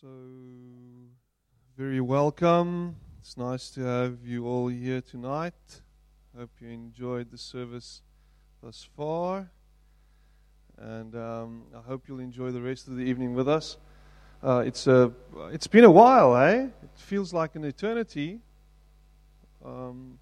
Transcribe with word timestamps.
So, 0.00 0.08
very 1.76 2.00
welcome. 2.00 2.96
It's 3.20 3.36
nice 3.36 3.68
to 3.72 3.82
have 3.82 4.24
you 4.24 4.46
all 4.46 4.68
here 4.68 5.02
tonight. 5.02 5.52
Hope 6.34 6.48
you 6.58 6.70
enjoyed 6.70 7.30
the 7.30 7.36
service 7.36 8.00
thus 8.62 8.88
far. 8.96 9.50
And 10.78 11.14
um, 11.14 11.64
I 11.76 11.82
hope 11.82 12.08
you'll 12.08 12.20
enjoy 12.20 12.50
the 12.50 12.62
rest 12.62 12.88
of 12.88 12.96
the 12.96 13.02
evening 13.02 13.34
with 13.34 13.46
us. 13.46 13.76
Uh, 14.42 14.62
it's, 14.64 14.86
a, 14.86 15.12
it's 15.52 15.66
been 15.66 15.84
a 15.84 15.90
while, 15.90 16.34
eh? 16.34 16.68
It 16.82 16.90
feels 16.94 17.34
like 17.34 17.54
an 17.54 17.66
eternity. 17.66 18.40
Um, 19.62 20.18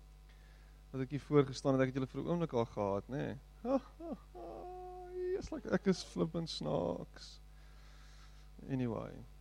ek 0.98 1.14
hier 1.14 1.22
het, 1.78 1.86
ek 1.86 1.94
het 1.94 2.02
julle 2.02 2.10
vir 2.10 2.24
'n 2.24 2.26
al 2.50 2.66
gehad? 2.74 3.08
Nee. 3.08 3.38
Yes, 5.36 5.52
like 5.52 5.70
ek 5.70 5.86
is 5.86 6.02
flippend 6.02 6.50
snaaks. 6.50 7.38
Anyway. 8.68 9.37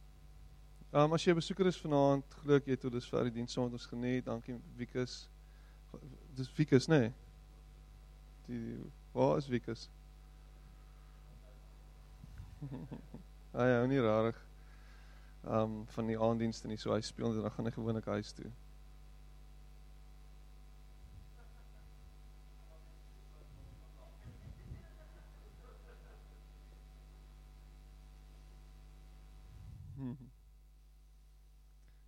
Um 0.94 1.14
as 1.14 1.24
jy 1.24 1.32
'n 1.32 1.36
besoeker 1.36 1.68
is 1.68 1.78
vanaand, 1.78 2.24
glo 2.42 2.56
ek 2.56 2.66
jy 2.66 2.72
het 2.72 2.82
tot 2.82 2.94
dusver 2.94 3.24
die 3.28 3.32
diens 3.32 3.52
saam 3.52 3.66
met 3.66 3.74
ons 3.74 3.86
geniet. 3.86 4.26
Dankie 4.26 4.56
Wikus. 4.78 5.30
Dis 6.36 6.48
Wikus, 6.56 6.88
nê? 6.88 7.00
Nee. 7.00 7.14
Die 8.48 8.78
waar 9.12 9.38
is 9.38 9.48
Wikus? 9.48 9.90
ah 13.58 13.68
ja, 13.68 13.86
nie 13.86 14.00
rarig. 14.00 14.40
Um 15.44 15.84
van 15.88 16.08
die 16.08 16.20
aanddienste 16.20 16.68
nie, 16.68 16.78
so 16.78 16.94
hy 16.94 17.02
speel 17.02 17.34
en 17.34 17.42
dan 17.42 17.52
gaan 17.52 17.66
hy 17.66 17.72
gewoonlik 17.72 18.06
huis 18.06 18.32
toe. 18.32 18.52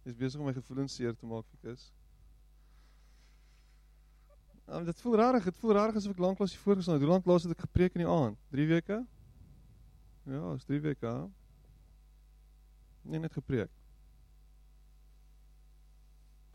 Dis 0.09 0.17
besig 0.17 0.41
om 0.41 0.47
my 0.49 0.53
gevoelens 0.57 0.95
seer 0.97 1.13
te 1.13 1.27
maak, 1.29 1.45
Fikus. 1.53 1.83
Um, 4.66 4.85
dit 4.85 5.01
voel 5.01 5.16
rarig, 5.19 5.43
dit 5.45 5.57
voel 5.61 5.73
rarig 5.77 5.97
asof 5.99 6.16
ek 6.16 6.21
lanklaas 6.23 6.53
hier 6.55 6.61
voorgestaan 6.63 6.95
het. 6.97 7.03
Hoe 7.05 7.11
lank 7.11 7.27
laas 7.29 7.43
het 7.45 7.53
ek 7.53 7.61
gepreek 7.67 7.93
in 7.93 8.01
die 8.01 8.09
aand? 8.09 8.38
3 8.55 8.66
weke? 8.71 8.97
Ja, 10.33 10.53
is 10.55 10.66
3 10.66 10.79
weke. 10.81 11.05
Hè? 11.05 11.27
Nee, 13.11 13.21
net 13.21 13.33
gepreek. 13.38 13.69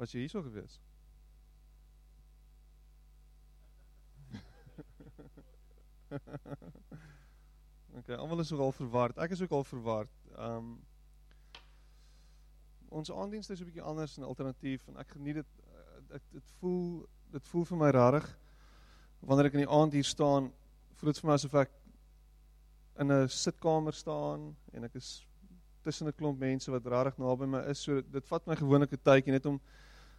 Was 0.01 0.11
jy 0.15 0.25
hierso 0.25 0.43
gewees? 0.43 0.75
okay, 8.01 8.17
almal 8.19 8.43
is 8.43 8.51
ook 8.51 8.67
al 8.67 8.75
verward. 8.81 9.15
Ek 9.23 9.31
is 9.39 9.43
ook 9.47 9.55
al 9.61 9.67
verward. 9.71 10.11
Um 10.35 10.75
ons 12.95 13.11
aanddienste 13.11 13.53
is 13.53 13.61
'n 13.61 13.69
bietjie 13.71 13.83
anders 13.83 14.17
en 14.19 14.25
alternatief 14.25 14.89
en 14.89 14.97
ek 15.03 15.17
geniet 15.17 15.35
dit 15.43 15.51
ek 16.15 16.23
dit 16.33 16.45
voel 16.61 17.07
dit 17.33 17.49
voel 17.51 17.65
vir 17.65 17.79
my 17.79 17.91
rarig 17.91 18.27
wanneer 19.21 19.47
ek 19.47 19.55
in 19.55 19.65
die 19.67 19.75
aand 19.79 19.93
hier 19.93 20.05
staan 20.07 20.53
voel 20.95 21.13
dit 21.13 21.21
vir 21.21 21.29
my 21.29 21.35
asof 21.35 21.55
ek 21.55 21.71
in 23.03 23.11
'n 23.11 23.29
sitkamer 23.29 23.93
staan 23.93 24.55
en 24.73 24.85
ek 24.85 24.95
is 24.95 25.27
tussen 25.83 26.07
'n 26.09 26.13
klomp 26.13 26.39
mense 26.39 26.71
wat 26.71 26.87
rarig 26.87 27.19
naby 27.19 27.47
my 27.47 27.61
is. 27.71 27.81
So 27.81 28.01
dit 28.01 28.27
vat 28.27 28.47
my 28.47 28.57
gewoonlik 28.57 28.93
'n 28.93 29.05
tydjie 29.05 29.33
net 29.33 29.47
om 29.47 29.61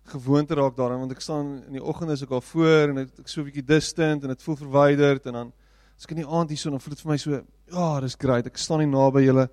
gewoon 0.06 0.46
te 0.46 0.54
raak 0.54 0.76
daaraan 0.76 1.00
want 1.00 1.12
ek 1.12 1.22
staan 1.22 1.64
in 1.64 1.74
die 1.74 1.84
oggend 1.84 2.12
is 2.12 2.22
ek 2.22 2.32
al 2.32 2.42
voor 2.42 2.90
en 2.90 2.98
ek, 2.98 3.28
so 3.28 3.42
'n 3.42 3.46
bietjie 3.46 3.66
distant 3.66 4.24
en 4.24 4.30
dit 4.30 4.44
voel 4.44 4.56
verwyderd 4.56 5.26
en 5.28 5.34
dan 5.34 5.54
as 5.98 6.04
ek 6.04 6.12
in 6.12 6.24
die 6.24 6.28
aand 6.28 6.50
hier 6.50 6.58
so 6.58 6.70
dan 6.70 6.80
voel 6.80 6.94
dit 6.94 7.02
vir 7.02 7.12
my 7.12 7.18
so 7.18 7.32
ja 7.72 8.00
dis 8.02 8.16
great. 8.16 8.46
Ek 8.46 8.58
staan 8.58 8.80
nie 8.80 8.88
naby 8.88 9.26
julle. 9.26 9.50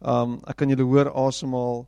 Um 0.00 0.40
ek 0.46 0.56
kan 0.56 0.68
julle 0.68 0.84
hoor 0.84 1.10
asemhaal 1.10 1.86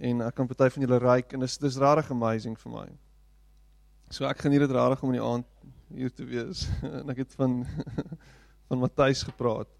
en 0.00 0.22
ek 0.22 0.34
kan 0.38 0.46
party 0.46 0.70
van 0.74 0.84
julle 0.86 0.98
ryk 1.02 1.34
en 1.34 1.42
dis 1.42 1.58
dis 1.58 1.78
regtig 1.82 2.10
amazing 2.14 2.56
vir 2.58 2.72
my. 2.72 2.88
So 4.14 4.26
ek 4.28 4.44
geniet 4.44 4.62
dit 4.64 4.74
regtig 4.74 5.02
om 5.02 5.12
in 5.12 5.18
die 5.18 5.26
aand 5.26 5.48
hier 5.94 6.12
te 6.14 6.26
wees. 6.28 6.66
en 7.00 7.14
ek 7.14 7.24
het 7.24 7.38
van 7.38 7.62
van 8.68 8.82
Matthys 8.84 9.24
gepraat. 9.26 9.70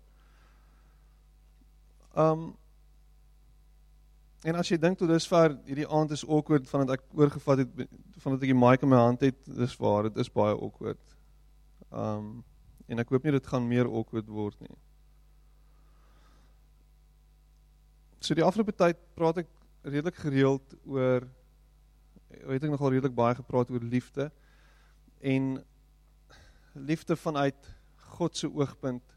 Um 2.17 2.51
En 4.47 4.55
as 4.55 4.69
jy 4.71 4.77
dink 4.79 5.01
tot 5.01 5.11
dusver 5.11 5.57
hierdie 5.67 5.89
aand 5.91 6.13
is 6.15 6.23
awkward 6.23 6.69
vandat 6.71 7.01
ek 7.01 7.17
oorgevat 7.19 7.65
het 7.65 7.81
vandat 8.23 8.45
ek 8.47 8.53
die 8.53 8.59
mic 8.59 8.85
in 8.87 8.91
my 8.93 9.01
hand 9.01 9.25
het, 9.27 9.39
dis 9.51 9.75
waar, 9.83 10.07
dit 10.07 10.21
is 10.23 10.31
baie 10.31 10.55
awkward. 10.55 11.01
Um 11.91 12.45
en 12.89 13.03
ek 13.03 13.11
hoop 13.13 13.27
nie 13.27 13.35
dit 13.35 13.51
gaan 13.51 13.67
meer 13.69 13.91
awkward 13.91 14.31
word 14.31 14.61
nie. 14.63 14.77
So 18.23 18.39
die 18.39 18.47
afgelope 18.47 18.73
tyd 18.79 19.03
praat 19.19 19.43
ek 19.43 19.51
redelik 19.89 20.21
gereeld 20.21 20.75
oor 20.85 21.27
weet 22.29 22.65
ek 22.65 22.73
nogal 22.73 22.93
redelik 22.93 23.17
baie 23.17 23.37
gepraat 23.39 23.71
oor 23.73 23.85
liefde 23.85 24.29
en 25.21 25.57
liefde 26.73 27.17
vanuit 27.17 27.71
God 28.19 28.37
se 28.37 28.49
oogpunt 28.49 29.17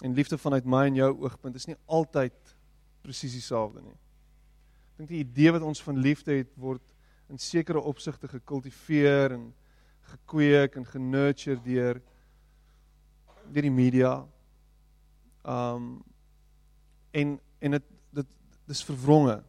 en 0.00 0.14
liefde 0.14 0.38
vanuit 0.38 0.64
my 0.64 0.86
en 0.88 0.94
jou 0.94 1.10
oogpunt 1.24 1.54
is 1.54 1.68
nie 1.68 1.76
altyd 1.86 2.56
presies 3.04 3.36
dieselfde 3.36 3.82
nie. 3.84 3.96
Ek 4.92 5.02
dink 5.02 5.12
die 5.12 5.22
idee 5.24 5.52
wat 5.56 5.64
ons 5.64 5.82
van 5.84 6.00
liefde 6.00 6.38
het 6.40 6.52
word 6.60 6.84
in 7.30 7.38
sekere 7.40 7.80
opsigte 7.80 8.28
gekultiveer 8.28 9.36
en 9.36 9.50
gekweek 10.10 10.76
en 10.76 10.88
genurture 10.88 11.60
deur 11.64 12.00
deur 13.50 13.66
die 13.66 13.74
media. 13.74 14.14
Um 15.44 16.00
en 17.12 17.38
en 17.60 17.76
dit 17.76 17.86
dit 18.14 18.34
dis 18.70 18.84
verwronge. 18.86 19.40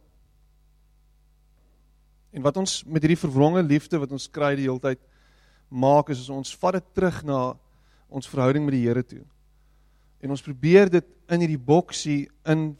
En 2.32 2.42
wat 2.42 2.56
ons 2.56 2.80
met 2.88 3.04
hierdie 3.04 3.20
verwronge 3.20 3.62
liefde 3.62 4.00
wat 4.00 4.12
ons 4.14 4.30
kry 4.32 4.54
die 4.56 4.64
hele 4.64 4.80
tyd 4.80 5.00
maak 5.68 6.08
is, 6.12 6.24
is 6.24 6.32
ons 6.32 6.54
vat 6.62 6.78
dit 6.78 6.88
terug 6.96 7.20
na 7.28 7.40
ons 8.12 8.28
verhouding 8.28 8.64
met 8.64 8.76
die 8.76 8.84
Here 8.86 9.02
toe. 9.04 9.24
En 10.24 10.32
ons 10.32 10.44
probeer 10.44 10.90
dit 10.92 11.08
in 11.32 11.44
hierdie 11.44 11.60
boksie 11.60 12.26
in 12.48 12.72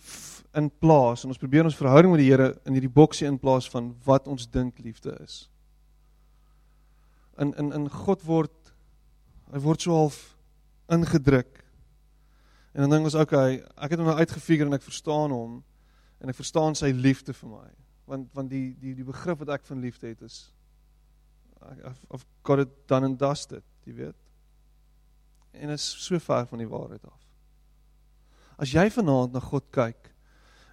in 0.53 0.67
plaas 0.85 1.23
en 1.25 1.31
ons 1.33 1.41
probeer 1.41 1.65
ons 1.65 1.77
verhouding 1.79 2.13
met 2.13 2.21
die 2.21 2.29
Here 2.29 2.51
in 2.69 2.77
hierdie 2.77 2.93
boksie 2.93 3.25
in 3.25 3.39
plaas 3.41 3.69
van 3.73 3.95
wat 4.05 4.29
ons 4.29 4.45
dink 4.53 4.81
liefde 4.85 5.15
is. 5.25 5.47
In 7.41 7.55
in 7.61 7.73
in 7.73 7.89
God 7.93 8.25
word 8.29 8.73
hy 9.53 9.61
word 9.61 9.85
so 9.85 9.97
half 9.97 10.19
ingedruk. 10.93 11.61
En 12.73 12.85
dan 12.85 12.97
dink 12.97 13.09
ons 13.09 13.17
okay, 13.21 13.61
ek 13.77 13.93
het 13.93 14.01
hom 14.01 14.09
nou 14.09 14.17
uitgefigure 14.17 14.69
en 14.69 14.77
ek 14.77 14.85
verstaan 14.85 15.33
hom 15.33 15.61
en 16.21 16.33
ek 16.33 16.37
verstaan 16.37 16.77
sy 16.77 16.93
liefde 16.93 17.37
vir 17.37 17.49
my 17.53 17.69
want 18.13 18.29
want 18.37 18.53
die 18.53 18.75
die 18.81 18.95
die 18.99 19.07
begrip 19.07 19.41
wat 19.43 19.55
ek 19.57 19.65
van 19.69 19.81
liefde 19.81 20.13
het 20.13 20.23
is 20.27 20.45
of 22.11 22.25
got 22.43 22.59
it 22.59 22.71
done 22.91 23.07
and 23.07 23.19
dusted, 23.19 23.63
jy 23.87 23.95
weet. 23.95 24.19
En 25.55 25.71
is 25.71 25.85
so 25.85 26.19
ver 26.19 26.47
van 26.51 26.63
die 26.63 26.69
waarheid 26.69 27.05
af. 27.07 27.21
As 28.59 28.73
jy 28.75 28.89
vanaand 28.91 29.35
na 29.35 29.43
God 29.43 29.69
kyk 29.75 30.11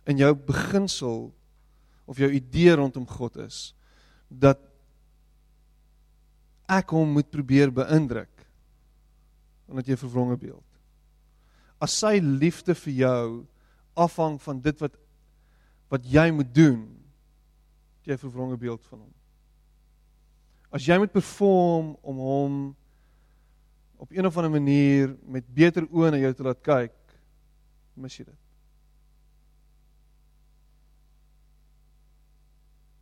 en 0.10 0.18
jou 0.18 0.32
beginsel 0.34 1.30
of 2.10 2.18
jou 2.18 2.30
idee 2.34 2.74
rondom 2.78 3.06
God 3.08 3.38
is 3.46 3.70
dat 4.30 4.62
ek 6.70 6.94
hom 6.94 7.14
moet 7.18 7.30
probeer 7.34 7.74
beïndruk 7.74 8.34
omdat 9.70 9.86
jy 9.86 9.94
'n 9.94 10.02
verwronge 10.02 10.38
beeld. 10.38 10.66
As 11.80 11.94
sy 11.94 12.18
liefde 12.18 12.74
vir 12.74 12.94
jou 12.94 13.46
afhang 13.96 14.42
van 14.42 14.62
dit 14.62 14.82
wat 14.82 14.98
wat 15.90 16.06
jy 16.06 16.32
moet 16.32 16.54
doen 16.54 16.99
jy 18.10 18.16
'n 18.18 18.26
verwronge 18.26 18.58
beeld 18.58 18.86
van 18.88 19.00
hom. 19.00 19.14
As 20.72 20.86
jy 20.86 20.98
moet 20.98 21.12
perform 21.12 21.96
om 22.02 22.18
hom 22.18 22.76
op 23.98 24.12
een 24.12 24.26
of 24.26 24.38
ander 24.38 24.52
manier 24.52 25.18
met 25.26 25.46
beter 25.54 25.88
oë 25.90 26.12
na 26.12 26.18
jou 26.18 26.34
te 26.34 26.44
laat 26.44 26.62
kyk, 26.62 26.96
mis 27.94 28.18
jy 28.18 28.26
dit. 28.26 28.38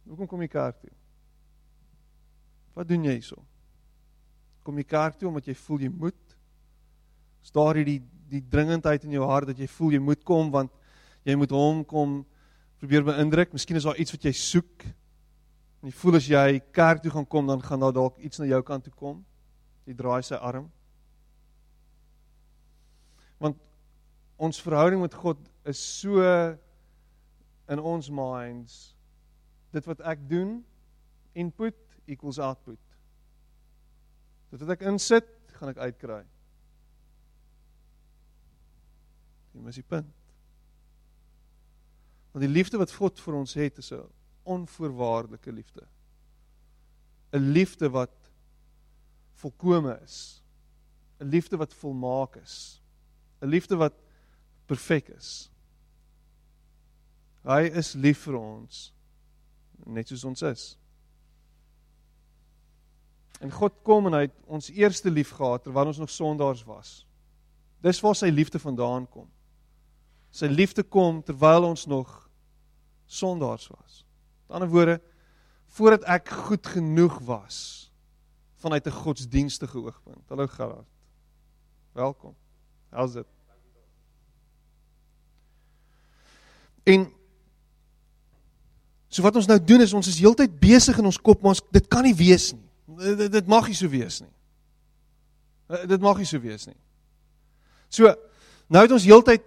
Hoekom 0.08 0.28
kom 0.28 0.42
jy 0.42 0.48
kerk 0.48 0.80
toe? 0.80 0.94
Wat 2.74 2.88
doen 2.88 3.04
jy 3.04 3.18
hierso? 3.18 3.44
Kom 4.64 4.78
jy 4.78 4.84
kerk 4.88 5.18
toe 5.20 5.28
omdat 5.28 5.46
jy 5.46 5.56
voel 5.56 5.80
jy 5.80 5.90
moet? 5.90 6.38
Is 7.44 7.52
daar 7.52 7.76
hierdie 7.76 8.02
die 8.28 8.44
dringendheid 8.44 9.06
in 9.08 9.16
jou 9.16 9.24
hart 9.28 9.48
dat 9.52 9.60
jy 9.60 9.68
voel 9.72 9.94
jy 9.96 10.02
moet 10.04 10.24
kom 10.28 10.50
want 10.52 10.74
jy 11.28 11.36
moet 11.40 11.54
hom 11.56 11.84
kom 11.88 12.18
probeer 12.82 13.06
beïndruk. 13.06 13.54
Miskien 13.56 13.80
is 13.80 13.86
daar 13.88 13.98
iets 13.98 14.14
wat 14.14 14.28
jy 14.28 14.34
soek. 14.38 14.86
En 15.82 15.90
jy 15.90 15.96
voel 16.00 16.20
as 16.20 16.30
jy 16.30 16.60
kerk 16.76 17.04
toe 17.04 17.14
gaan 17.14 17.28
kom 17.30 17.50
dan 17.50 17.62
gaan 17.64 17.82
daar 17.86 17.96
dalk 17.96 18.18
iets 18.18 18.42
na 18.42 18.50
jou 18.50 18.62
kant 18.66 18.86
toe 18.86 18.94
kom. 18.94 19.22
Jy 19.88 19.96
draai 19.98 20.22
sy 20.26 20.38
arm. 20.38 20.70
Want 23.42 23.60
ons 24.38 24.62
verhouding 24.62 25.02
met 25.02 25.18
God 25.18 25.42
is 25.70 25.82
so 25.82 26.22
in 27.68 27.82
ons 27.82 28.10
minds 28.10 28.78
dit 29.76 29.90
wat 29.90 30.02
ek 30.10 30.22
doen 30.30 30.58
input 31.38 31.78
equals 32.10 32.40
output. 32.42 32.80
Dit 34.50 34.64
wat 34.64 34.78
ek 34.78 34.86
insit, 34.90 35.28
gaan 35.60 35.74
ek 35.74 35.82
uitkry. 35.90 36.22
Jy 39.54 39.66
mis 39.66 39.82
die 39.82 39.86
punt. 39.86 40.17
Want 42.38 42.50
die 42.50 42.58
liefde 42.58 42.78
wat 42.78 42.92
God 42.94 43.18
vir 43.18 43.34
ons 43.34 43.54
het 43.58 43.78
is 43.82 43.92
'n 43.92 44.04
onvoorwaardelike 44.44 45.52
liefde. 45.52 45.88
'n 47.34 47.50
Liefde 47.52 47.90
wat 47.90 48.14
volkome 49.34 50.00
is. 50.04 50.44
'n 51.20 51.26
Liefde 51.26 51.58
wat 51.58 51.74
volmaak 51.74 52.36
is. 52.36 52.82
'n 53.42 53.48
Liefde 53.48 53.76
wat 53.76 53.94
perfek 54.66 55.08
is. 55.08 55.50
Hy 57.44 57.72
is 57.74 57.94
lief 57.94 58.20
vir 58.20 58.38
ons 58.38 58.94
net 59.86 60.08
soos 60.08 60.24
ons 60.24 60.42
is. 60.42 60.78
En 63.40 63.52
God 63.52 63.74
kom 63.84 64.06
en 64.06 64.14
hy 64.14 64.22
het 64.22 64.36
ons 64.46 64.70
eerste 64.70 65.10
lief 65.10 65.32
gehad 65.32 65.64
terwyl 65.64 65.88
ons 65.88 65.98
nog 65.98 66.10
sondaars 66.10 66.64
was. 66.64 67.08
Dis 67.82 68.02
waar 68.02 68.16
sy 68.16 68.30
liefde 68.30 68.60
vandaan 68.60 69.10
kom. 69.10 69.30
Sy 70.30 70.46
liefde 70.46 70.84
kom 70.84 71.24
terwyl 71.24 71.64
ons 71.64 71.86
nog 71.86 72.27
sondaars 73.08 73.68
was. 73.68 74.06
Met 74.48 74.60
ander 74.60 74.70
woorde, 74.70 75.02
voordat 75.68 76.04
ek 76.04 76.30
goed 76.30 76.68
genoeg 76.68 77.20
was 77.20 77.92
vanuit 78.56 78.86
'n 78.86 78.92
godsdienstige 78.92 79.78
oogpunt. 79.78 80.28
Hallo 80.28 80.48
Gerard. 80.48 80.88
Welkom. 81.92 82.36
How's 82.90 83.16
it? 83.16 83.26
En 86.84 87.14
so 89.08 89.22
wat 89.22 89.36
ons 89.36 89.46
nou 89.46 89.64
doen 89.64 89.82
is 89.82 89.94
ons 89.94 90.08
is 90.08 90.20
heeltyd 90.20 90.60
besig 90.60 90.98
in 90.98 91.06
ons 91.06 91.22
kop, 91.22 91.42
maar 91.42 91.56
ons 91.56 91.64
dit 91.72 91.88
kan 91.88 92.04
nie 92.04 92.16
wees 92.16 92.52
nie. 92.54 92.70
Dit, 92.86 93.32
dit 93.32 93.48
mag 93.48 93.68
nie 93.68 93.76
so 93.76 93.90
wees 93.90 94.22
nie. 94.24 94.34
Dit 95.88 96.02
mag 96.02 96.18
nie 96.18 96.26
so 96.26 96.40
wees 96.40 96.66
nie. 96.66 96.78
So 97.92 98.16
nou 98.68 98.84
het 98.84 98.92
ons 98.92 99.08
heeltyd 99.08 99.44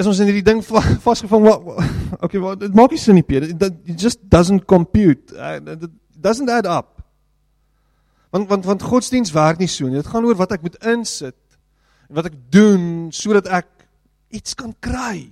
is 0.00 0.08
ons 0.08 0.20
in 0.22 0.30
hierdie 0.30 0.44
ding 0.46 0.62
vasgevang 0.64 1.44
wat 1.44 1.66
okay 2.24 2.40
wat 2.40 2.62
dit 2.62 2.76
maak 2.76 2.94
nie 2.94 3.00
sin 3.00 3.18
nie 3.18 3.26
Peter. 3.26 3.48
It 3.50 3.98
just 4.00 4.22
doesn't 4.28 4.66
compute. 4.66 5.32
It 5.36 5.90
doesn't 6.16 6.50
add 6.50 6.66
up. 6.66 7.02
Want 8.32 8.48
want 8.48 8.64
want 8.64 8.82
godsdiens 8.82 9.34
werk 9.36 9.60
nie 9.60 9.68
so 9.68 9.88
nie. 9.88 10.00
Dit 10.00 10.08
gaan 10.08 10.24
oor 10.24 10.38
wat 10.40 10.54
ek 10.56 10.64
moet 10.64 10.78
insit 10.88 11.36
en 12.08 12.16
wat 12.16 12.30
ek 12.30 12.38
doen 12.52 13.10
sodat 13.12 13.48
ek 13.52 13.68
iets 14.32 14.56
kan 14.56 14.72
kry. 14.80 15.28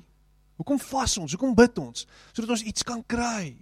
Hoekom 0.60 0.80
vas 0.90 1.16
ons? 1.16 1.32
Hoekom 1.32 1.56
bid 1.56 1.80
ons? 1.80 2.04
Sodat 2.36 2.52
ons 2.52 2.64
iets 2.68 2.84
kan 2.84 3.00
kry. 3.08 3.54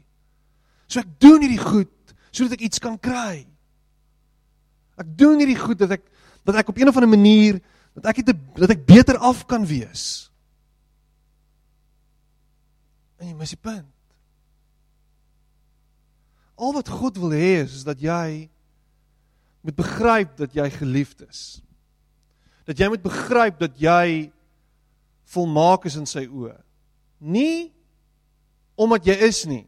So 0.91 0.99
ek 0.99 1.15
doen 1.23 1.45
hierdie 1.47 1.63
goed 1.63 1.95
sodat 2.35 2.59
ek 2.59 2.67
iets 2.67 2.83
kan 2.83 2.99
kry. 3.01 3.47
Ek 4.99 5.15
doen 5.19 5.39
hierdie 5.39 5.59
goed 5.59 5.79
dat 5.79 5.95
ek 5.99 6.09
dat 6.43 6.59
ek 6.59 6.73
op 6.73 6.79
een 6.81 6.91
of 6.91 6.97
ander 6.99 7.11
manier 7.11 7.61
dat 7.95 8.11
ek 8.11 8.25
het 8.25 8.35
dat 8.59 8.75
ek 8.75 8.83
beter 8.89 9.19
af 9.23 9.45
kan 9.47 9.63
wees 9.69 10.28
En 13.19 13.27
jy 13.27 13.35
mis 13.35 13.55
die 13.55 13.61
punt. 13.61 13.89
Al 16.59 16.75
wat 16.75 16.91
God 16.91 17.19
wil 17.23 17.35
hê 17.35 17.61
is, 17.63 17.81
is 17.81 17.87
dat 17.87 18.01
jy 18.03 18.49
moet 19.63 19.77
begryp 19.79 20.37
dat 20.39 20.55
jy 20.55 20.67
geliefd 20.75 21.23
is. 21.27 21.43
Dat 22.67 22.79
jy 22.79 22.89
moet 22.91 23.03
begryp 23.03 23.59
dat 23.63 23.79
jy 23.79 24.31
volmaak 25.29 25.87
is 25.87 25.99
in 25.99 26.07
sy 26.09 26.25
oë. 26.27 26.57
Nie 27.19 27.71
omdat 28.79 29.07
jy 29.11 29.17
is 29.29 29.45
nie. 29.51 29.65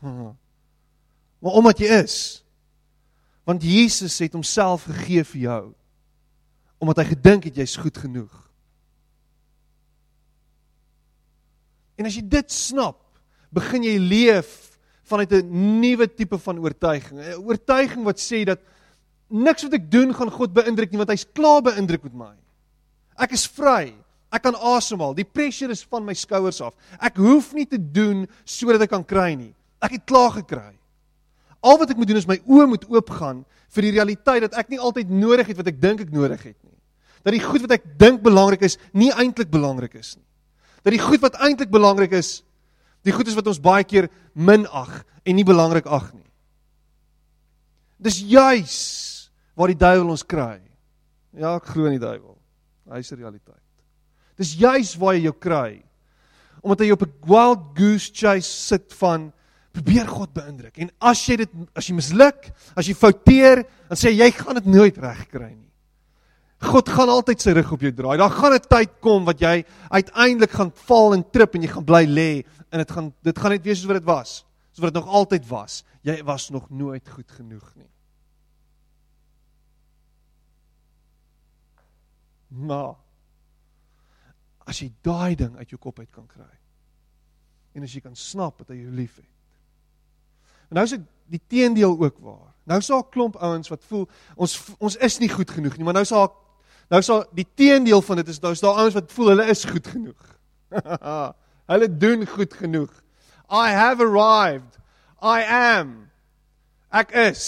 Maar 1.40 1.56
omdat 1.56 1.78
jy 1.80 1.86
is. 2.02 2.16
Want 3.48 3.62
Jesus 3.64 4.18
het 4.20 4.34
homself 4.36 4.84
gegee 4.84 5.24
vir 5.24 5.40
jou 5.40 5.62
omdat 6.80 7.02
hy 7.02 7.04
gedink 7.10 7.44
het 7.44 7.58
jy's 7.60 7.76
goed 7.76 7.98
genoeg. 8.00 8.32
En 12.00 12.08
as 12.08 12.16
jy 12.16 12.24
dit 12.24 12.52
snap, 12.54 12.96
begin 13.52 13.84
jy 13.84 13.98
leef 14.00 14.48
vanuit 15.10 15.32
'n 15.36 15.80
nuwe 15.82 16.06
tipe 16.08 16.38
van 16.38 16.58
oortuiging. 16.58 17.18
'n 17.20 17.44
Oortuiging 17.44 18.04
wat 18.04 18.18
sê 18.18 18.44
dat 18.44 18.60
niks 19.28 19.62
wat 19.62 19.74
ek 19.74 19.90
doen 19.90 20.14
gaan 20.14 20.30
God 20.30 20.54
beïndruk 20.54 20.90
nie, 20.90 20.98
want 20.98 21.10
hy's 21.10 21.26
klaar 21.34 21.60
beïndruk 21.62 22.02
met 22.02 22.14
my. 22.14 22.34
Ek 23.18 23.32
is 23.32 23.46
vry. 23.46 23.94
Ek 24.32 24.42
kan 24.42 24.54
asemhaal. 24.54 25.14
Die 25.14 25.24
pressure 25.24 25.70
is 25.70 25.84
van 25.84 26.04
my 26.04 26.14
skouers 26.14 26.60
af. 26.60 26.74
Ek 27.00 27.16
hoef 27.16 27.52
nie 27.52 27.66
te 27.66 27.78
doen 27.78 28.26
sodat 28.44 28.82
ek 28.82 28.90
kan 28.90 29.04
kry 29.04 29.34
nie. 29.34 29.54
Ek 29.82 29.90
het 29.90 30.06
klaar 30.06 30.30
gekry. 30.30 30.78
Al 31.60 31.78
wat 31.78 31.90
ek 31.90 31.96
moet 31.96 32.08
doen 32.08 32.16
is 32.16 32.26
my 32.26 32.38
oë 32.46 32.66
moet 32.66 32.84
oopgaan 32.88 33.44
vir 33.68 33.82
die 33.82 33.90
realiteit 33.90 34.40
dat 34.40 34.54
ek 34.54 34.70
nie 34.70 34.78
altyd 34.78 35.10
nodig 35.10 35.46
het 35.46 35.56
wat 35.56 35.66
ek 35.66 35.80
dink 35.80 36.00
ek 36.00 36.12
nodig 36.12 36.42
het 36.42 36.56
nie. 36.64 36.78
Dat 37.22 37.32
die 37.32 37.42
goed 37.42 37.60
wat 37.60 37.72
ek 37.72 37.98
dink 37.98 38.22
belangrik 38.22 38.62
is, 38.62 38.78
nie 38.92 39.12
eintlik 39.12 39.50
belangrik 39.50 39.94
is 39.94 40.16
nie 40.16 40.29
dat 40.82 40.94
die 40.94 41.02
goed 41.02 41.20
wat 41.20 41.38
eintlik 41.40 41.70
belangrik 41.70 42.12
is, 42.12 42.42
die 43.04 43.12
goed 43.12 43.28
is 43.28 43.36
wat 43.36 43.46
ons 43.46 43.60
baie 43.62 43.84
keer 43.84 44.08
minag 44.34 45.04
en 45.24 45.36
nie 45.36 45.46
belangrik 45.46 45.86
ag 45.86 46.12
nie. 46.14 46.26
Dis 48.00 48.20
juis 48.24 48.76
waar 49.56 49.72
die 49.72 49.80
duiwel 49.80 50.12
ons 50.12 50.24
kry. 50.24 50.58
Ja, 51.36 51.56
ek 51.56 51.68
glo 51.72 51.88
in 51.88 51.98
die 51.98 52.02
duiwel. 52.02 52.36
Hy 52.90 52.98
is 52.98 53.12
'n 53.12 53.20
realiteit. 53.20 53.66
Dis 54.36 54.54
juis 54.56 54.96
waar 54.96 55.14
jy 55.14 55.28
jou 55.28 55.36
kry. 55.36 55.82
Omdat 56.62 56.80
hy 56.80 56.90
op 56.90 57.02
'n 57.02 57.12
wild 57.26 57.60
goose 57.76 58.10
chase 58.12 58.50
sit 58.50 58.92
van 58.94 59.32
probeer 59.72 60.06
God 60.08 60.32
beïndruk. 60.34 60.78
En 60.78 60.90
as 61.00 61.26
jy 61.26 61.36
dit 61.36 61.50
as 61.74 61.86
jy 61.86 61.94
misluk, 61.94 62.50
as 62.74 62.86
jy 62.86 62.94
fouteer, 62.94 63.64
dan 63.88 63.96
sê 63.96 64.10
jy 64.10 64.30
gaan 64.30 64.54
dit 64.54 64.66
nooit 64.66 64.96
regkry 64.96 65.54
nie. 65.54 65.69
God 66.60 66.88
gaan 66.92 67.08
altyd 67.08 67.40
sy 67.40 67.54
rug 67.56 67.70
op 67.72 67.80
jou 67.80 67.92
draai. 67.96 68.18
Daar 68.20 68.30
gaan 68.30 68.52
'n 68.52 68.60
tyd 68.60 69.00
kom 69.00 69.24
wat 69.24 69.40
jy 69.40 69.64
uiteindelik 69.88 70.50
gaan 70.50 70.72
val 70.72 71.14
en 71.14 71.30
trip 71.30 71.54
en 71.54 71.62
jy 71.62 71.68
gaan 71.68 71.84
bly 71.84 72.04
lê 72.04 72.44
en 72.70 72.78
dit 72.78 72.90
gaan 72.90 73.14
dit 73.22 73.38
gaan 73.38 73.50
net 73.50 73.64
wees 73.64 73.78
soos 73.78 73.88
wat 73.88 73.96
dit 73.96 74.04
was. 74.04 74.44
Soos 74.72 74.84
wat 74.84 74.94
dit 74.94 75.02
nog 75.02 75.12
altyd 75.12 75.48
was. 75.48 75.84
Jy 76.02 76.22
was 76.24 76.50
nog 76.50 76.70
nooit 76.70 77.08
goed 77.08 77.30
genoeg 77.30 77.74
nie. 77.76 77.90
Maar 82.48 82.94
as 84.66 84.78
jy 84.80 84.92
daai 85.02 85.36
ding 85.36 85.56
uit 85.56 85.70
jou 85.70 85.78
kop 85.78 85.98
uit 85.98 86.10
kan 86.10 86.26
kry 86.26 86.58
en 87.74 87.82
as 87.82 87.92
jy 87.94 88.00
kan 88.00 88.16
snap 88.16 88.58
dat 88.58 88.68
hy 88.68 88.80
jou 88.82 88.90
liefhet. 88.90 89.28
En 90.68 90.78
nou 90.78 90.84
is 90.84 90.90
dit 90.90 91.06
die 91.30 91.42
teendeel 91.46 91.94
ook 91.98 92.18
waar. 92.18 92.50
Nou 92.66 92.78
is 92.78 92.86
daar 92.86 93.02
'n 93.02 93.10
klomp 93.10 93.36
ouens 93.36 93.68
wat 93.68 93.84
voel 93.84 94.08
ons 94.36 94.60
ons 94.78 94.96
is 94.96 95.18
nie 95.18 95.28
goed 95.28 95.50
genoeg 95.50 95.76
nie, 95.76 95.84
maar 95.84 95.94
nou 95.94 96.02
is 96.02 96.14
daar 96.14 96.30
Nou 96.90 97.00
sal 97.06 97.24
die 97.36 97.46
teendeel 97.54 98.02
van 98.02 98.18
dit 98.20 98.30
is 98.32 98.40
nou 98.42 98.52
is 98.54 98.62
daar 98.62 98.80
ouens 98.82 98.96
wat 98.98 99.12
voel 99.14 99.34
hulle 99.34 99.46
is 99.52 99.64
goed 99.64 99.86
genoeg. 99.86 100.36
hulle 101.72 101.88
doen 102.02 102.26
goed 102.26 102.54
genoeg. 102.58 102.90
I 103.50 103.70
have 103.74 104.02
arrived. 104.02 104.78
I 105.22 105.42
am. 105.46 106.10
Ek 106.90 107.14
is. 107.14 107.44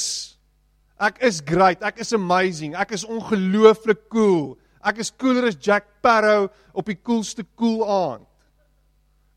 Ek 1.02 1.18
is 1.26 1.40
great. 1.44 1.82
Ek 1.82 1.98
is 2.02 2.14
amazing. 2.14 2.76
Ek 2.78 2.94
is 2.94 3.06
ongelooflik 3.06 4.06
cool. 4.14 4.54
Ek 4.82 5.00
is 5.02 5.10
cooler 5.14 5.48
as 5.50 5.58
Jack 5.58 5.88
Sparrow 6.02 6.48
op 6.74 6.88
die 6.90 6.98
coolste 6.98 7.44
cool 7.58 7.82
aand. 7.86 8.26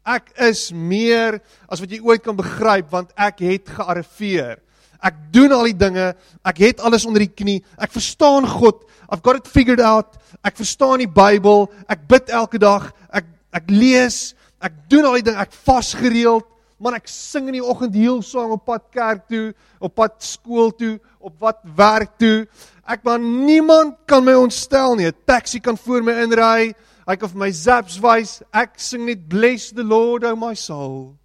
Ek 0.05 0.31
is 0.45 0.67
meer 0.73 1.39
as 1.69 1.81
wat 1.81 1.93
jy 1.93 1.99
ooit 2.05 2.21
kan 2.25 2.37
begryp 2.37 2.89
want 2.93 3.13
ek 3.17 3.41
het 3.45 3.69
gearriveer. 3.77 4.61
Ek 5.05 5.17
doen 5.35 5.53
al 5.53 5.69
die 5.69 5.77
dinge. 5.77 6.13
Ek 6.45 6.61
het 6.63 6.81
alles 6.81 7.05
onder 7.05 7.21
die 7.21 7.31
knie. 7.31 7.59
Ek 7.77 7.93
verstaan 7.93 8.47
God. 8.49 8.81
I've 9.05 9.21
got 9.21 9.37
it 9.37 9.47
figured 9.47 9.81
out. 9.81 10.17
Ek 10.41 10.57
verstaan 10.57 11.03
die 11.03 11.09
Bybel. 11.09 11.67
Ek 11.87 12.07
bid 12.09 12.33
elke 12.33 12.61
dag. 12.61 12.89
Ek 13.13 13.29
ek 13.55 13.69
lees. 13.69 14.33
Ek 14.59 14.73
doen 14.89 15.05
al 15.05 15.19
die 15.19 15.29
dinge. 15.29 15.45
Ek 15.45 15.53
vas 15.67 15.93
gereeld. 15.93 16.47
Man, 16.81 16.97
ek 16.97 17.07
sing 17.07 17.45
in 17.47 17.55
die 17.55 17.63
oggend 17.63 17.93
heel 17.95 18.19
sang 18.25 18.51
op 18.51 18.65
pad 18.67 18.89
kerk 18.91 19.29
toe, 19.31 19.53
op 19.79 19.93
pad 19.95 20.17
skool 20.27 20.73
toe, 20.75 20.97
op 21.23 21.37
wat 21.39 21.61
werk 21.77 22.17
toe. 22.19 22.43
Ek 22.83 23.05
maar 23.07 23.21
niemand 23.21 23.95
kan 24.09 24.25
my 24.25 24.35
ontstel 24.35 24.97
nie. 24.99 25.07
'n 25.07 25.15
Taxi 25.25 25.59
kan 25.59 25.77
voor 25.77 26.03
my 26.03 26.11
inry. 26.25 26.75
Hy 27.07 27.15
kan 27.15 27.29
vir 27.29 27.39
my 27.39 27.51
zaps 27.51 27.97
wys. 28.01 28.41
Ek 28.53 28.75
sing 28.77 29.05
net 29.05 29.29
bless 29.29 29.71
the 29.71 29.83
Lord, 29.83 30.23
oh 30.25 30.35
my 30.35 30.53
soul. 30.53 31.15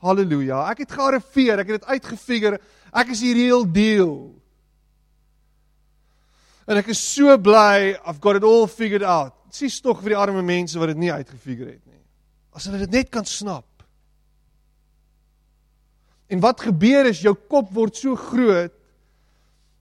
Halleluja. 0.00 0.70
Ek 0.70 0.78
het 0.78 0.92
gearriveer. 0.92 1.60
Ek 1.60 1.68
het 1.68 1.80
dit 1.80 1.90
uitgefigure. 1.90 2.58
Ek 2.96 3.12
is 3.12 3.20
die 3.20 3.34
real 3.36 3.66
deal. 3.68 4.14
En 6.66 6.80
ek 6.80 6.90
is 6.94 7.00
so 7.00 7.36
bly 7.38 7.94
I've 7.94 8.20
got 8.20 8.38
it 8.38 8.46
all 8.46 8.66
figured 8.66 9.04
out. 9.04 9.36
Sies 9.54 9.78
tog 9.84 10.00
vir 10.02 10.14
die 10.14 10.18
arme 10.20 10.42
mense 10.44 10.78
wat 10.80 10.90
dit 10.94 11.04
nie 11.04 11.12
uitgefigure 11.12 11.76
het 11.76 11.84
nie. 11.84 12.00
As 12.56 12.66
hulle 12.66 12.82
dit 12.84 12.96
net 12.96 13.12
kan 13.12 13.28
snap. 13.28 13.68
En 16.26 16.42
wat 16.42 16.64
gebeur 16.66 17.06
is 17.06 17.22
jou 17.22 17.36
kop 17.36 17.70
word 17.74 17.94
so 18.00 18.16
groot 18.18 18.74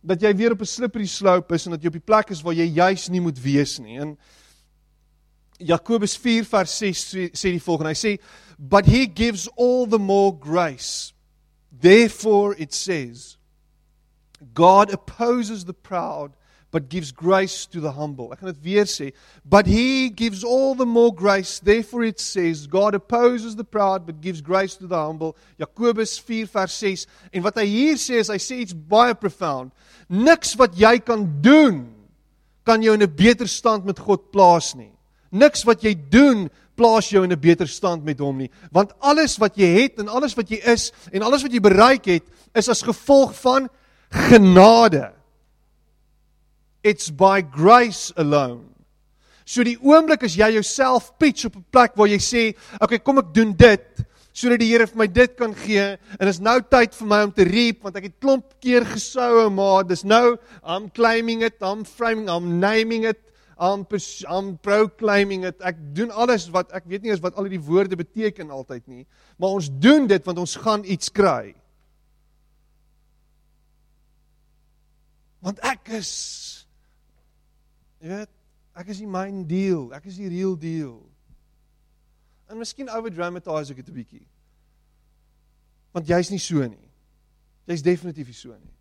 dat 0.05 0.21
jy 0.21 0.35
weer 0.37 0.53
op 0.53 0.61
'n 0.61 0.69
slippery 0.69 1.07
slope 1.07 1.55
is 1.55 1.65
en 1.65 1.71
dat 1.71 1.81
jy 1.81 1.87
op 1.87 1.97
die 1.97 2.09
plek 2.11 2.29
is 2.29 2.43
waar 2.43 2.53
jy 2.53 2.67
juis 2.69 3.09
nie 3.09 3.21
moet 3.21 3.39
wees 3.41 3.79
nie. 3.79 3.97
En 3.97 4.17
Jakobus 5.57 6.17
4 6.17 6.45
vers 6.45 6.77
6 6.77 7.15
sê 7.33 7.49
die 7.49 7.63
volgende. 7.63 7.89
Hy 7.89 7.95
sê, 7.95 8.19
"But 8.59 8.85
he 8.85 9.07
gives 9.07 9.49
all 9.57 9.87
the 9.87 9.97
more 9.97 10.37
grace. 10.39 11.14
Therefore 11.79 12.55
it 12.57 12.73
says, 12.73 13.37
God 14.53 14.91
opposes 14.91 15.65
the 15.65 15.73
proud, 15.73 16.31
but 16.71 16.89
gives 16.89 17.11
grace 17.11 17.65
to 17.67 17.79
the 17.79 17.91
humble." 17.91 18.33
Ek 18.33 18.39
gaan 18.39 18.53
dit 18.53 18.63
weer 18.63 18.85
sê, 18.85 19.13
"But 19.43 19.65
he 19.65 20.09
gives 20.09 20.43
all 20.43 20.75
the 20.75 20.85
more 20.85 21.13
grace. 21.13 21.59
Therefore 21.59 22.03
it 22.03 22.19
says, 22.19 22.67
God 22.67 22.95
opposes 22.95 23.55
the 23.55 23.63
proud, 23.63 24.05
but 24.05 24.21
gives 24.21 24.41
grace 24.41 24.75
to 24.77 24.87
the 24.87 24.97
humble." 24.97 25.35
Jakobus 25.57 26.19
4 26.19 26.45
vers 26.47 26.73
6. 26.73 27.07
En 27.33 27.41
wat 27.43 27.55
hy 27.55 27.65
hier 27.65 27.95
sê 27.95 28.19
is 28.19 28.27
hy 28.27 28.37
sê 28.37 28.59
iets 28.59 28.73
baie 28.73 29.15
profound. 29.15 29.71
Niks 30.09 30.55
wat 30.55 30.75
jy 30.75 30.99
kan 30.99 31.41
doen 31.41 31.95
kan 32.65 32.81
jou 32.81 32.93
in 32.93 33.03
'n 33.03 33.15
beter 33.15 33.47
stand 33.47 33.85
met 33.85 33.99
God 33.99 34.31
plaas 34.31 34.75
nie. 34.75 34.91
Niks 35.31 35.63
wat 35.63 35.81
jy 35.83 35.93
doen 36.09 36.49
plaas 36.75 37.09
jou 37.09 37.23
in 37.23 37.31
'n 37.31 37.39
beter 37.39 37.67
stand 37.67 38.03
met 38.03 38.19
hom 38.19 38.37
nie, 38.37 38.51
want 38.71 38.93
alles 38.99 39.37
wat 39.37 39.55
jy 39.55 39.67
het 39.83 39.99
en 39.99 40.07
alles 40.07 40.35
wat 40.35 40.49
jy 40.49 40.59
is 40.63 40.91
en 41.11 41.21
alles 41.21 41.41
wat 41.41 41.51
jy 41.51 41.59
bereik 41.59 42.05
het, 42.05 42.23
is 42.53 42.69
as 42.69 42.81
gevolg 42.81 43.33
van 43.35 43.69
genade. 44.09 45.11
It's 46.83 47.09
by 47.09 47.41
grace 47.41 48.13
alone. 48.15 48.61
So 49.45 49.63
die 49.63 49.77
oomblik 49.77 50.23
as 50.23 50.35
jy 50.35 50.53
jouself 50.53 51.17
pitch 51.17 51.45
op 51.45 51.55
'n 51.55 51.65
plek 51.71 51.95
waar 51.95 52.07
jy 52.07 52.19
sê, 52.19 52.55
"Oké, 52.75 52.83
okay, 52.83 52.99
kom 52.99 53.17
ek 53.17 53.33
doen 53.33 53.53
dit," 53.53 54.05
sodat 54.35 54.59
die 54.59 54.67
Here 54.67 54.85
vir 54.87 54.99
my 54.99 55.07
dit 55.07 55.35
kan 55.39 55.53
gee 55.55 55.83
en 56.19 56.27
is 56.27 56.41
nou 56.43 56.57
tyd 56.59 56.95
vir 56.97 57.07
my 57.07 57.21
om 57.23 57.31
te 57.35 57.45
reap 57.47 57.85
want 57.85 57.95
ek 57.95 58.09
het 58.09 58.17
klomp 58.19 58.57
keer 58.63 58.83
gesou 58.85 59.47
maar 59.53 59.85
dis 59.87 60.03
nou 60.03 60.35
I'm 60.61 60.89
claiming 60.91 61.45
it, 61.47 61.55
I'm 61.63 61.85
framing, 61.87 62.27
I'm 62.27 62.59
naming 62.59 63.07
it 63.07 63.21
I'm 63.57 63.85
I'm 64.27 64.57
proclaiming 64.57 65.45
it. 65.45 65.61
Ek 65.63 65.77
doen 65.95 66.11
alles 66.11 66.49
wat 66.51 66.73
ek 66.75 66.87
weet 66.91 67.05
nie 67.05 67.13
eens 67.13 67.23
wat 67.23 67.37
al 67.39 67.47
die 67.47 67.61
woorde 67.61 67.95
beteken 67.95 68.51
altyd 68.51 68.87
nie, 68.87 69.05
maar 69.39 69.55
ons 69.55 69.69
doen 69.71 70.07
dit 70.07 70.25
want 70.25 70.41
ons 70.43 70.55
gaan 70.59 70.83
iets 70.83 71.11
kry. 71.11 71.55
Want 75.39 75.61
ek 75.63 75.93
is 75.95 76.11
jy 78.03 78.11
weet, 78.11 78.31
ek 78.75 78.91
is 78.91 78.99
die 78.99 79.09
main 79.09 79.45
deal, 79.47 79.87
ek 79.95 80.09
is 80.11 80.19
die 80.19 80.29
real 80.29 80.57
deal. 80.59 80.99
En 82.51 82.59
miskien 82.59 82.91
overdramatize 82.91 83.71
ek 83.71 83.79
dit 83.85 83.89
'n 83.89 83.99
bietjie. 84.03 84.25
Want 85.95 86.07
jy's 86.07 86.29
nie 86.29 86.43
so 86.43 86.59
nie. 86.67 86.91
Jy's 87.65 87.81
definitief 87.81 88.27
nie 88.27 88.35
so 88.35 88.51
nie. 88.51 88.75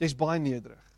Jy's 0.00 0.16
baie 0.16 0.40
nederig. 0.40 0.93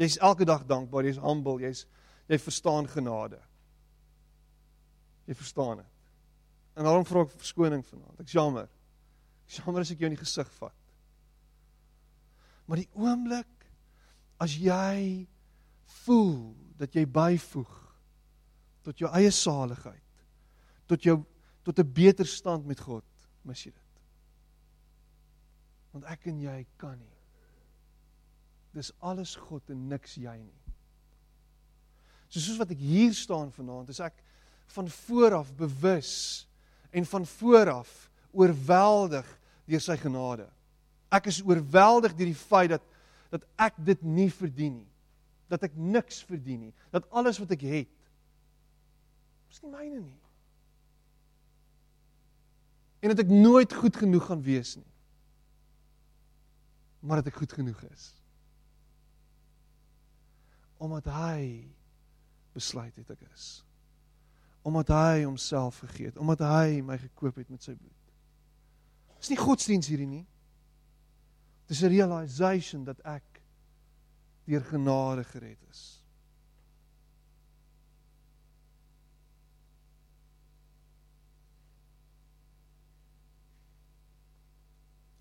Jy's 0.00 0.16
elke 0.24 0.46
dag 0.48 0.64
dankbaar, 0.64 1.04
jy's 1.04 1.20
humble, 1.20 1.58
jy's 1.60 1.84
jy 2.30 2.38
verstaan 2.40 2.86
genade. 2.88 3.40
Jy 5.28 5.36
verstaan 5.36 5.82
dit. 5.82 5.96
En 6.78 6.86
daarom 6.86 7.04
vra 7.04 7.26
ek 7.26 7.34
verskoning 7.36 7.82
vanaand. 7.84 8.22
Ek's 8.22 8.36
jammer. 8.36 8.70
Ek's 9.44 9.58
jammer 9.60 9.84
as 9.84 9.92
ek 9.92 10.00
jou 10.00 10.08
in 10.08 10.16
die 10.16 10.22
gesig 10.22 10.48
vat. 10.56 10.76
Maar 12.70 12.80
die 12.80 12.90
oomblik 12.96 13.68
as 14.40 14.54
jy 14.56 15.26
voel 16.04 16.54
dat 16.80 16.96
jy 16.96 17.04
byvoeg 17.04 17.76
tot 18.86 19.02
jou 19.02 19.10
eie 19.12 19.32
saligheid, 19.34 20.24
tot 20.88 21.04
jou 21.04 21.18
tot 21.66 21.78
'n 21.78 21.92
beter 21.92 22.24
stand 22.24 22.64
met 22.66 22.80
God, 22.80 23.04
mis 23.44 23.64
jy 23.66 23.72
dit. 23.72 24.00
Want 25.92 26.04
ek 26.04 26.26
en 26.26 26.40
jy 26.40 26.66
kan 26.78 26.98
nie 26.98 27.19
dis 28.76 28.92
alles 29.02 29.34
God 29.48 29.72
en 29.72 29.88
niks 29.90 30.16
jy 30.20 30.36
nie. 30.38 30.60
So 32.30 32.38
soos 32.38 32.60
wat 32.60 32.70
ek 32.70 32.82
hier 32.82 33.14
staan 33.16 33.50
vanaand, 33.54 33.90
is 33.90 34.00
ek 34.02 34.14
van 34.70 34.86
vooraf 34.86 35.50
bewus 35.58 36.12
en 36.94 37.06
van 37.06 37.26
vooraf 37.26 37.90
oorweldig 38.30 39.26
deur 39.66 39.82
sy 39.82 39.96
genade. 39.98 40.46
Ek 41.10 41.26
is 41.30 41.40
oorweldig 41.42 42.14
deur 42.14 42.30
die 42.30 42.38
feit 42.38 42.74
dat 42.76 42.86
dat 43.30 43.44
ek 43.62 43.76
dit 43.86 44.00
nie 44.02 44.26
verdien 44.34 44.80
nie. 44.80 44.88
Dat 45.46 45.62
ek 45.62 45.76
niks 45.78 46.16
verdien 46.26 46.64
nie. 46.64 46.72
Dat 46.90 47.04
alles 47.14 47.38
wat 47.38 47.52
ek 47.54 47.62
het 47.62 47.92
is 49.50 49.60
nie 49.62 49.70
myne 49.70 50.00
nie. 50.02 50.18
En 53.06 53.14
dat 53.14 53.22
ek 53.22 53.30
nooit 53.30 53.70
goed 53.74 53.96
genoeg 54.02 54.26
gaan 54.26 54.42
wees 54.42 54.74
nie. 54.80 54.90
Maar 57.06 57.22
dat 57.22 57.30
ek 57.30 57.38
goed 57.38 57.54
genoeg 57.54 57.84
is 57.90 58.10
omdat 60.80 61.04
hy 61.12 61.68
besluit 62.56 62.96
het 62.96 63.10
ek 63.12 63.26
is. 63.34 63.60
Omdat 64.64 64.88
hy 64.94 65.24
homself 65.26 65.82
gegee 65.84 66.08
het, 66.08 66.18
omdat 66.20 66.40
hy 66.44 66.80
my 66.84 66.96
gekoop 67.00 67.36
het 67.40 67.52
met 67.52 67.64
sy 67.64 67.74
bloed. 67.76 67.96
Dis 69.20 69.32
nie 69.32 69.40
godsdiens 69.40 69.90
hierdie 69.92 70.08
nie. 70.08 70.26
Dis 71.68 71.82
'n 71.84 71.92
realization 71.92 72.84
dat 72.84 73.00
ek 73.04 73.42
deur 74.48 74.64
genade 74.64 75.24
gered 75.24 75.60
is. 75.68 76.00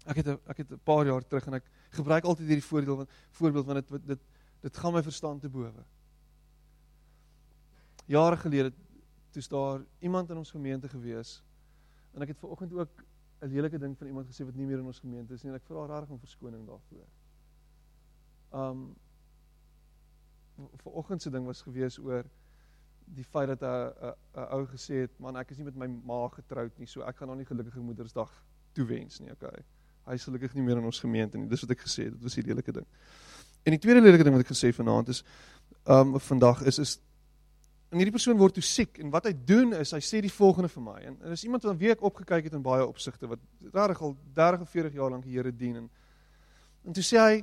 Ek 0.10 0.24
het 0.24 0.28
ek 0.48 0.58
het 0.58 0.72
'n 0.72 0.82
paar 0.84 1.06
jaar 1.06 1.22
terug 1.22 1.46
en 1.46 1.54
ek 1.54 1.68
gebruik 1.92 2.24
altyd 2.24 2.48
hierdie 2.48 2.66
voorbeeld 2.66 3.10
voorbeeld 3.32 3.66
want 3.66 3.88
dit 3.88 4.08
dit 4.08 4.22
Dit 4.62 4.78
gaan 4.78 4.94
my 4.94 5.04
verstand 5.04 5.42
te 5.42 5.50
bowe. 5.50 5.86
Jare 8.06 8.38
gelede 8.38 8.74
toe's 9.32 9.48
daar 9.48 9.86
iemand 10.00 10.30
in 10.30 10.38
ons 10.38 10.52
gemeente 10.52 10.90
gewees 10.90 11.44
en 12.14 12.26
ek 12.26 12.34
het 12.34 12.40
ver 12.42 12.50
oggend 12.50 12.74
ook 12.74 13.04
'n 13.42 13.48
lelike 13.48 13.80
ding 13.80 13.98
van 13.98 14.08
iemand 14.08 14.28
gesê 14.28 14.46
wat 14.46 14.56
nie 14.56 14.66
meer 14.66 14.80
in 14.80 14.86
ons 14.86 15.00
gemeente 15.00 15.34
is 15.34 15.44
nie 15.44 15.52
en 15.52 15.60
ek 15.60 15.66
vra 15.66 15.86
regtig 15.86 16.10
om 16.10 16.20
verskoning 16.20 16.66
daarvoor. 16.68 17.08
Um 18.52 18.96
ver 20.58 20.92
oggend 20.92 21.22
se 21.22 21.30
ding 21.30 21.46
was 21.46 21.62
gewees 21.62 22.00
oor 22.00 22.26
die 23.16 23.24
feit 23.24 23.48
dat 23.48 23.62
'n 23.62 24.14
'n 24.34 24.48
ou 24.52 24.66
gesê 24.66 25.02
het 25.06 25.20
man 25.20 25.38
ek 25.38 25.52
is 25.52 25.58
nie 25.58 25.66
met 25.66 25.76
my 25.76 25.88
ma 25.88 26.28
getroud 26.28 26.78
nie 26.78 26.88
so 26.88 27.02
ek 27.02 27.18
gaan 27.18 27.28
nou 27.28 27.38
nie 27.38 27.46
gelukkige 27.46 27.80
moedersdag 27.80 28.44
toewens 28.74 29.20
nie 29.20 29.32
okay 29.32 29.64
hy 30.06 30.14
is 30.14 30.24
gelukkig 30.24 30.54
nie 30.54 30.64
meer 30.64 30.78
in 30.78 30.84
ons 30.84 31.00
gemeente 31.00 31.38
nie 31.38 31.48
dis 31.48 31.62
wat 31.62 31.72
ek 31.72 31.80
gesê 31.80 32.04
het 32.04 32.14
dit 32.14 32.24
was 32.24 32.34
die 32.34 32.44
lelike 32.44 32.72
ding 32.72 32.88
En 33.70 33.76
die 33.76 33.82
tweede 33.84 34.02
lelike 34.02 34.26
ding 34.26 34.34
wat 34.34 34.42
ek 34.48 34.50
gesê 34.50 34.72
vanaand 34.74 35.12
is 35.14 35.22
um 35.86 36.16
vandag 36.26 36.64
is 36.70 36.80
is 36.82 36.96
en 37.90 38.02
hierdie 38.02 38.14
persoon 38.14 38.38
word 38.38 38.56
toe 38.58 38.66
siek 38.66 38.98
en 39.02 39.12
wat 39.14 39.28
hy 39.30 39.34
doen 39.52 39.76
is 39.78 39.94
hy 39.94 40.00
sê 40.06 40.22
die 40.26 40.34
volgende 40.34 40.70
vir 40.74 40.84
my 40.86 40.98
en, 41.10 41.18
en 41.22 41.36
is 41.38 41.44
iemand 41.46 41.66
wat 41.66 41.78
week 41.78 42.02
opgekyk 42.06 42.50
het 42.50 42.58
in 42.58 42.66
baie 42.66 42.86
opsigte 42.86 43.30
wat 43.30 43.42
regtig 43.74 44.02
al 44.06 44.16
30 44.38 44.66
of 44.66 44.74
40 44.74 44.98
jaar 44.98 45.14
lank 45.14 45.26
die 45.26 45.38
Here 45.38 45.54
dien 45.54 45.84
en 45.84 45.88
en 46.86 46.98
toe 46.98 47.06
sê 47.06 47.22
hy 47.22 47.40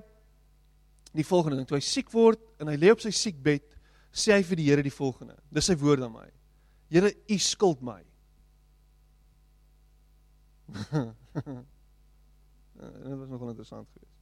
die 1.14 1.26
volgende 1.26 1.60
ding 1.60 1.70
toe 1.70 1.78
hy 1.78 1.86
siek 1.86 2.10
word 2.14 2.42
en 2.58 2.70
hy 2.70 2.76
lê 2.78 2.90
op 2.94 3.02
sy 3.02 3.14
siekbed 3.14 3.78
sê 4.10 4.34
hy 4.36 4.42
vir 4.50 4.62
die 4.62 4.68
Here 4.70 4.86
die 4.86 4.94
volgende 4.98 5.38
dis 5.54 5.70
sy 5.70 5.78
woord 5.78 6.02
aan 6.06 6.14
my 6.14 6.26
Here 6.90 7.10
u 7.28 7.38
skuld 7.38 7.80
my. 7.82 8.02
Dit 12.76 13.18
was 13.18 13.28
nogal 13.28 13.48
interessant 13.48 13.88
geweest. 13.90 14.12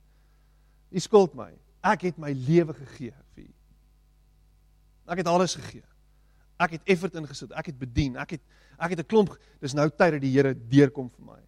U 0.91 0.99
skuld 0.99 1.35
my 1.35 1.51
Ek 1.85 2.07
het 2.09 2.21
my 2.21 2.33
lewe 2.33 2.75
gegee 2.75 3.13
vir 3.35 3.45
U. 3.45 3.51
Ek 5.13 5.21
het 5.21 5.29
alles 5.29 5.55
gegee. 5.59 5.85
Ek 6.57 6.79
het 6.79 6.87
effort 6.89 7.17
ingesit. 7.19 7.53
Ek 7.53 7.69
het 7.69 7.79
bedien. 7.79 8.17
Ek 8.17 8.39
het 8.39 8.45
ek 8.79 8.91
het 8.91 9.01
'n 9.01 9.07
klomp. 9.07 9.37
Dis 9.61 9.75
nou 9.75 9.89
tyd 9.89 10.13
dat 10.13 10.21
die 10.21 10.33
Here 10.33 10.55
deurkom 10.55 11.11
vir 11.11 11.25
my. 11.25 11.41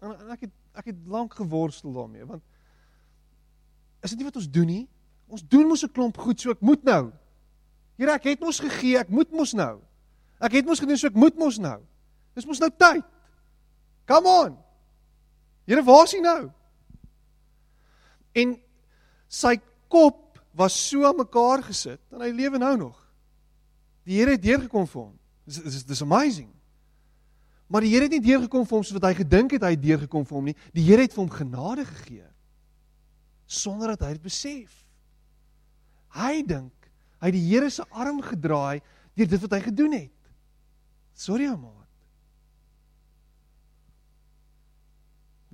En 0.00 0.30
ek 0.30 0.40
het 0.40 0.52
ek 0.76 0.84
het 0.84 1.06
lank 1.06 1.34
geworstel 1.34 1.92
daarmee 1.92 2.26
want 2.26 2.42
is 4.02 4.10
dit 4.10 4.18
nie 4.18 4.26
wat 4.28 4.36
ons 4.36 4.50
doen 4.50 4.66
nie? 4.66 4.88
Ons 5.26 5.42
doen 5.42 5.66
mos 5.66 5.82
'n 5.82 5.92
klomp 5.92 6.16
goed, 6.16 6.40
so 6.40 6.50
ek 6.50 6.60
moet 6.60 6.84
nou. 6.84 7.12
Here, 7.96 8.12
ek 8.12 8.24
het 8.24 8.40
mos 8.40 8.60
gegee, 8.60 8.98
ek 8.98 9.08
moet 9.08 9.30
mos 9.32 9.52
nou. 9.52 9.80
Ek 10.38 10.52
het 10.52 10.66
mos 10.66 10.78
gedoen, 10.78 10.96
so 10.96 11.06
ek 11.06 11.14
moet 11.14 11.36
mos 11.36 11.58
nou. 11.58 11.80
Dis 12.34 12.46
mos 12.46 12.58
nou 12.58 12.70
tyd. 12.70 13.04
Come 14.06 14.28
on. 14.28 14.65
Here, 15.66 15.82
waar 15.82 16.04
is 16.06 16.14
hy 16.14 16.22
nou? 16.22 16.40
En 18.36 18.54
sy 19.26 19.56
kop 19.90 20.38
was 20.56 20.76
so 20.88 21.10
mekaar 21.16 21.64
gesit 21.66 22.00
en 22.14 22.22
hy 22.22 22.30
lewe 22.32 22.60
nou 22.62 22.74
nog. 22.78 23.00
Die 24.06 24.20
Here 24.20 24.36
het 24.36 24.44
deurgekom 24.44 24.86
vir 24.86 25.00
hom. 25.02 25.14
Dis 25.46 25.58
dis 25.64 25.82
dis 25.88 26.04
amazing. 26.04 26.48
Maar 27.66 27.82
die 27.82 27.90
Here 27.92 28.06
het 28.06 28.14
nie 28.14 28.22
deurgekom 28.22 28.66
vir 28.68 28.78
hom 28.78 28.86
soos 28.86 28.96
wat 29.00 29.08
hy 29.10 29.16
gedink 29.18 29.56
het 29.56 29.66
hy 29.66 29.74
het 29.74 29.82
deurgekom 29.82 30.26
vir 30.28 30.38
hom 30.38 30.48
nie. 30.52 30.56
Die 30.76 30.84
Here 30.86 31.02
het 31.02 31.14
vir 31.16 31.24
hom 31.24 31.32
genade 31.34 31.86
gegee 31.88 32.26
sonder 33.46 33.92
dat 33.94 34.02
hy 34.06 34.16
dit 34.16 34.26
besef. 34.26 34.72
Hy 36.16 36.42
dink 36.46 36.72
hy 37.22 37.30
het 37.30 37.36
die 37.36 37.46
Here 37.48 37.70
se 37.72 37.84
arm 37.90 38.20
gedraai 38.22 38.82
deur 39.16 39.28
dit 39.32 39.42
wat 39.42 39.56
hy 39.56 39.60
gedoen 39.64 39.94
het. 39.96 40.30
Sorry, 41.16 41.48
maat. 41.48 41.85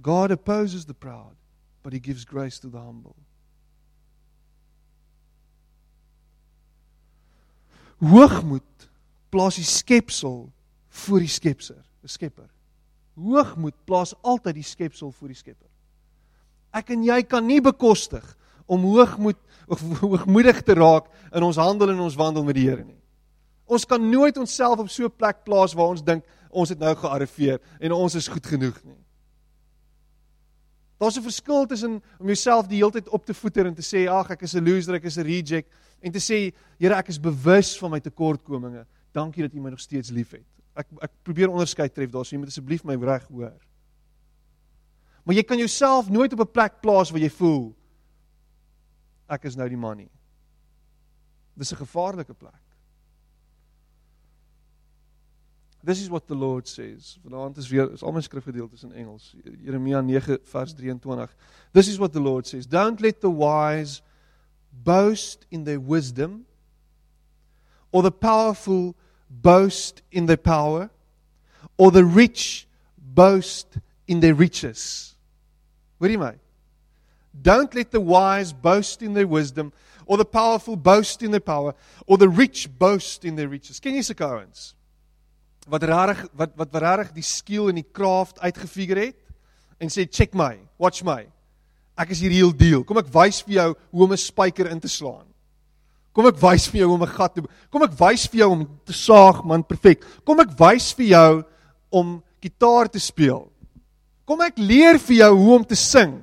God 0.01 0.31
opposes 0.31 0.87
the 0.87 0.95
proud, 0.95 1.37
but 1.83 1.93
he 1.93 1.99
gives 1.99 2.25
grace 2.25 2.59
to 2.61 2.69
the 2.69 2.79
humble. 2.79 3.17
Hoogmoed 8.03 8.89
plaas 9.31 9.57
die 9.57 9.67
skepsel 9.67 10.51
voor 10.89 11.23
die 11.23 11.31
skepser, 11.31 11.85
'n 12.03 12.09
skepper. 12.09 12.51
Hoogmoed 13.15 13.75
plaas 13.85 14.15
altyd 14.23 14.55
die 14.55 14.67
skepsel 14.67 15.13
voor 15.13 15.29
die 15.29 15.37
skepper. 15.37 15.69
Ek 16.73 16.91
en 16.91 17.05
jy 17.05 17.23
kan 17.23 17.47
nie 17.47 17.61
bekostig 17.61 18.25
om 18.67 18.83
hoogmoed 18.83 19.39
of 19.69 19.81
hoogmoedig 20.01 20.63
te 20.63 20.75
raak 20.75 21.07
in 21.33 21.43
ons 21.43 21.57
handel 21.57 21.91
en 21.91 22.01
ons 22.01 22.17
wandel 22.17 22.45
met 22.45 22.55
die 22.55 22.69
Here 22.69 22.85
nie. 22.85 22.99
Ons 23.67 23.85
kan 23.85 24.11
nooit 24.11 24.37
onsself 24.37 24.79
op 24.79 24.91
so 24.91 25.05
'n 25.05 25.17
plek 25.17 25.45
plaas 25.45 25.75
waar 25.75 25.93
ons 25.93 26.03
dink 26.03 26.25
ons 26.51 26.69
het 26.69 26.79
nou 26.79 26.95
gearriveer 26.95 27.61
en 27.81 27.93
ons 27.93 28.15
is 28.15 28.29
goed 28.29 28.47
genoeg 28.47 28.85
nie. 28.85 29.02
Daar's 31.03 31.19
'n 31.19 31.23
verskil 31.23 31.67
tussen 31.67 32.03
om 32.19 32.27
jouself 32.27 32.67
die 32.67 32.79
hele 32.79 32.93
tyd 32.93 33.09
op 33.09 33.25
te 33.27 33.35
voeter 33.35 33.67
en 33.67 33.75
te 33.75 33.83
sê 33.83 34.07
ag 34.09 34.31
ek 34.31 34.43
is 34.43 34.55
'n 34.55 34.65
loser, 34.65 34.95
ek 34.95 35.05
is 35.05 35.19
'n 35.19 35.27
reject 35.27 35.69
en 36.01 36.13
te 36.13 36.21
sê 36.21 36.55
Here 36.79 36.95
ek 36.95 37.09
is 37.09 37.19
bewus 37.19 37.79
van 37.79 37.91
my 37.91 38.01
tekortkominge. 38.01 38.87
Dankie 39.13 39.43
dat 39.43 39.55
U 39.55 39.61
my 39.61 39.71
nog 39.71 39.81
steeds 39.81 40.11
liefhet. 40.11 40.47
Ek 40.77 40.87
ek 41.03 41.11
probeer 41.25 41.51
onderskeid 41.51 41.95
tref 41.95 42.11
daar, 42.11 42.25
so 42.25 42.37
jy 42.37 42.39
moet 42.39 42.49
asseblief 42.49 42.85
my 42.85 42.95
reg 42.95 43.27
hoor. 43.29 43.53
Maar 45.25 45.35
jy 45.35 45.43
kan 45.43 45.59
jouself 45.59 46.09
nooit 46.09 46.33
op 46.33 46.41
'n 46.41 46.53
plek 46.53 46.81
plaas 46.81 47.11
waar 47.11 47.21
jy 47.21 47.31
voel 47.31 47.75
ek 49.29 49.45
is 49.45 49.57
nou 49.57 49.69
die 49.69 49.77
man 49.77 49.97
nie. 49.97 50.11
Dis 51.57 51.73
'n 51.73 51.77
gevaarlike 51.77 52.35
plek. 52.35 52.62
This 55.85 56.01
is 56.01 56.09
what 56.09 56.29
the 56.29 56.35
Lord 56.35 56.69
says. 56.69 57.19
Vanaand 57.27 57.59
is 57.59 57.71
weer 57.71 57.93
is 57.93 58.03
al 58.03 58.13
my 58.13 58.21
skrifgedeeltes 58.21 58.85
in 58.85 58.93
Engels. 58.93 59.35
Jeremia 59.45 60.01
9 60.01 60.39
vers 60.45 60.75
23. 60.75 61.29
This 61.73 61.89
is 61.89 61.99
what 61.99 62.13
the 62.13 62.21
Lord 62.21 62.47
says. 62.47 62.67
Don't 62.67 63.01
let 63.01 63.21
the 63.21 63.31
wise 63.31 64.01
boast 64.73 65.45
in 65.51 65.65
their 65.65 65.81
wisdom 65.81 66.47
or 67.91 68.03
the 68.03 68.13
powerful 68.13 68.95
boast 69.29 70.03
in 70.13 70.27
their 70.27 70.37
power 70.37 70.91
or 71.77 71.91
the 71.91 72.05
rich 72.05 72.69
boast 72.97 73.79
in 74.07 74.21
their 74.21 74.35
riches. 74.35 75.17
Hoor 75.99 76.09
jy 76.09 76.17
my? 76.17 76.35
Don't 77.41 77.75
let 77.75 77.91
the 77.91 78.01
wise 78.01 78.53
boast 78.53 79.03
in 79.03 79.15
their 79.15 79.27
wisdom 79.27 79.73
or 80.07 80.17
the 80.17 80.25
powerful 80.25 80.77
boast 80.77 81.23
in 81.23 81.33
their 81.33 81.41
power 81.41 81.75
or 82.07 82.19
the 82.19 82.29
rich 82.29 82.69
boast 82.79 83.25
in 83.25 83.35
their 83.35 83.49
riches. 83.49 83.81
Ken 83.81 83.95
jy 83.95 84.07
sulke 84.07 84.23
ouens? 84.23 84.75
Wat 85.69 85.83
rarig 85.83 86.23
wat 86.35 86.57
wat 86.57 86.75
rarig 86.75 87.13
die 87.15 87.27
skill 87.27 87.69
en 87.71 87.79
die 87.79 87.87
kraft 87.87 88.41
uitgefigure 88.41 89.11
het 89.11 89.19
en 89.83 89.91
sê 89.91 90.07
check 90.07 90.35
my, 90.35 90.57
watch 90.79 91.03
my. 91.03 91.27
Ek 91.99 92.11
is 92.15 92.23
hier 92.23 92.33
heel 92.33 92.53
deal. 92.55 92.85
Kom 92.87 92.99
ek 92.99 93.11
wys 93.13 93.43
vir 93.43 93.55
jou 93.55 93.69
hoe 93.75 94.05
om 94.05 94.13
'n 94.13 94.17
spyker 94.17 94.71
in 94.71 94.81
te 94.81 94.89
slaan. 94.89 95.27
Kom 96.13 96.27
ek 96.27 96.37
wys 96.41 96.67
vir 96.69 96.81
jou 96.81 96.89
hoe 96.89 96.99
om 96.99 97.03
'n 97.03 97.17
gat 97.17 97.35
te 97.35 97.43
Kom 97.71 97.83
ek 97.83 97.97
wys 97.99 98.27
vir 98.27 98.39
jou 98.39 98.51
om 98.51 98.81
te 98.85 98.93
saag 98.93 99.45
man 99.45 99.63
perfek. 99.63 100.05
Kom 100.25 100.41
ek 100.41 100.51
wys 100.59 100.93
vir 100.93 101.07
jou 101.07 101.45
om 101.91 102.23
gitaar 102.41 102.89
te 102.89 102.99
speel. 102.99 103.51
Kom 104.25 104.41
ek 104.41 104.59
leer 104.59 104.99
vir 104.99 105.17
jou 105.17 105.37
hoe 105.37 105.55
om 105.55 105.65
te 105.65 105.75
sing. 105.75 106.23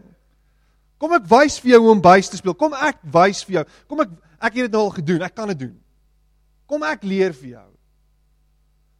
Kom 1.00 1.13
ek 1.13 1.24
wys 1.24 1.60
vir 1.60 1.72
jou 1.72 1.79
hoe 1.79 1.91
om 1.91 2.01
buis 2.01 2.29
te 2.29 2.38
speel. 2.38 2.53
Kom 2.53 2.74
ek 2.74 2.98
wys 3.03 3.43
vir 3.43 3.53
jou. 3.53 3.65
Kom 3.88 4.00
ek 4.01 4.10
ek 4.41 4.53
het 4.53 4.63
dit 4.67 4.72
nou 4.72 4.84
al 4.84 4.96
gedoen. 4.96 5.22
Ek 5.22 5.36
kan 5.36 5.48
dit 5.48 5.60
doen. 5.60 5.75
Kom 6.67 6.83
ek 6.83 7.03
leer 7.03 7.33
vir 7.33 7.50
jou. 7.50 7.70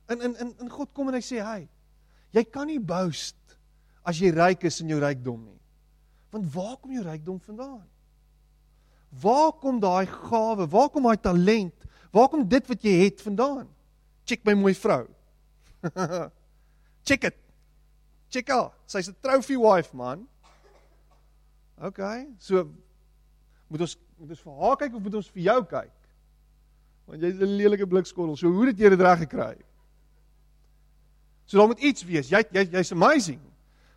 In 0.10 0.22
in 0.22 0.36
in 0.36 0.56
in 0.60 0.70
God 0.70 0.94
kom 0.94 1.08
en 1.08 1.14
hy 1.14 1.22
sê, 1.22 1.44
"Hey, 1.44 1.70
jy 2.34 2.44
kan 2.44 2.68
nie 2.68 2.80
boast 2.80 3.40
as 4.10 4.20
jy 4.22 4.32
ryk 4.34 4.66
is 4.70 4.82
in 4.82 4.90
jou 4.94 5.00
rykdom 5.02 5.44
nie. 5.46 5.60
Want 6.34 6.50
waar 6.54 6.78
kom 6.78 6.94
jou 6.94 7.04
rykdom 7.06 7.40
vandaan? 7.42 7.86
Waar 9.22 9.54
kom 9.62 9.80
daai 9.82 10.06
gawe? 10.10 10.68
Waar 10.70 10.90
kom 10.94 11.08
daai 11.08 11.18
talent? 11.18 11.88
Waar 12.14 12.30
kom 12.30 12.46
dit 12.48 12.68
wat 12.70 12.86
jy 12.86 12.96
het 13.06 13.22
vandaan? 13.22 13.68
Check 14.26 14.46
my 14.46 14.54
mooi 14.58 14.76
vrou. 14.78 15.08
Check 17.08 17.26
dit. 17.26 17.38
Check 18.30 18.52
haar. 18.54 18.70
Sy's 18.86 19.10
'n 19.10 19.18
trophy 19.22 19.58
wife, 19.58 19.94
man. 19.94 20.28
OK. 21.82 22.02
So 22.38 22.70
moet 23.70 23.82
ons 23.82 23.98
moet 24.20 24.30
ons 24.30 24.44
vir 24.46 24.54
haar 24.62 24.78
kyk 24.78 24.94
of 24.96 25.02
moet 25.02 25.16
ons 25.16 25.32
vir 25.34 25.44
jou 25.44 25.60
kyk? 25.66 25.96
Want 27.10 27.26
jy's 27.26 27.42
'n 27.42 27.58
lelike 27.58 27.88
blikskottel. 27.90 28.38
So 28.38 28.54
hoe 28.54 28.68
het 28.70 28.78
jy 28.78 28.90
dit 28.90 29.02
reg 29.02 29.26
gekry? 29.26 29.58
So 31.50 31.58
daar 31.58 31.68
moet 31.68 31.80
iets 31.80 32.04
wees. 32.06 32.28
Jy 32.30 32.44
jy 32.54 32.62
jy's 32.70 32.92
amazing. 32.94 33.40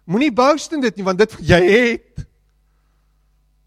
Moenie 0.08 0.32
boast 0.32 0.72
in 0.72 0.80
dit 0.80 0.96
nie 0.96 1.04
want 1.04 1.18
dit 1.20 1.34
wat 1.36 1.44
jy 1.44 1.58
het. 1.68 2.22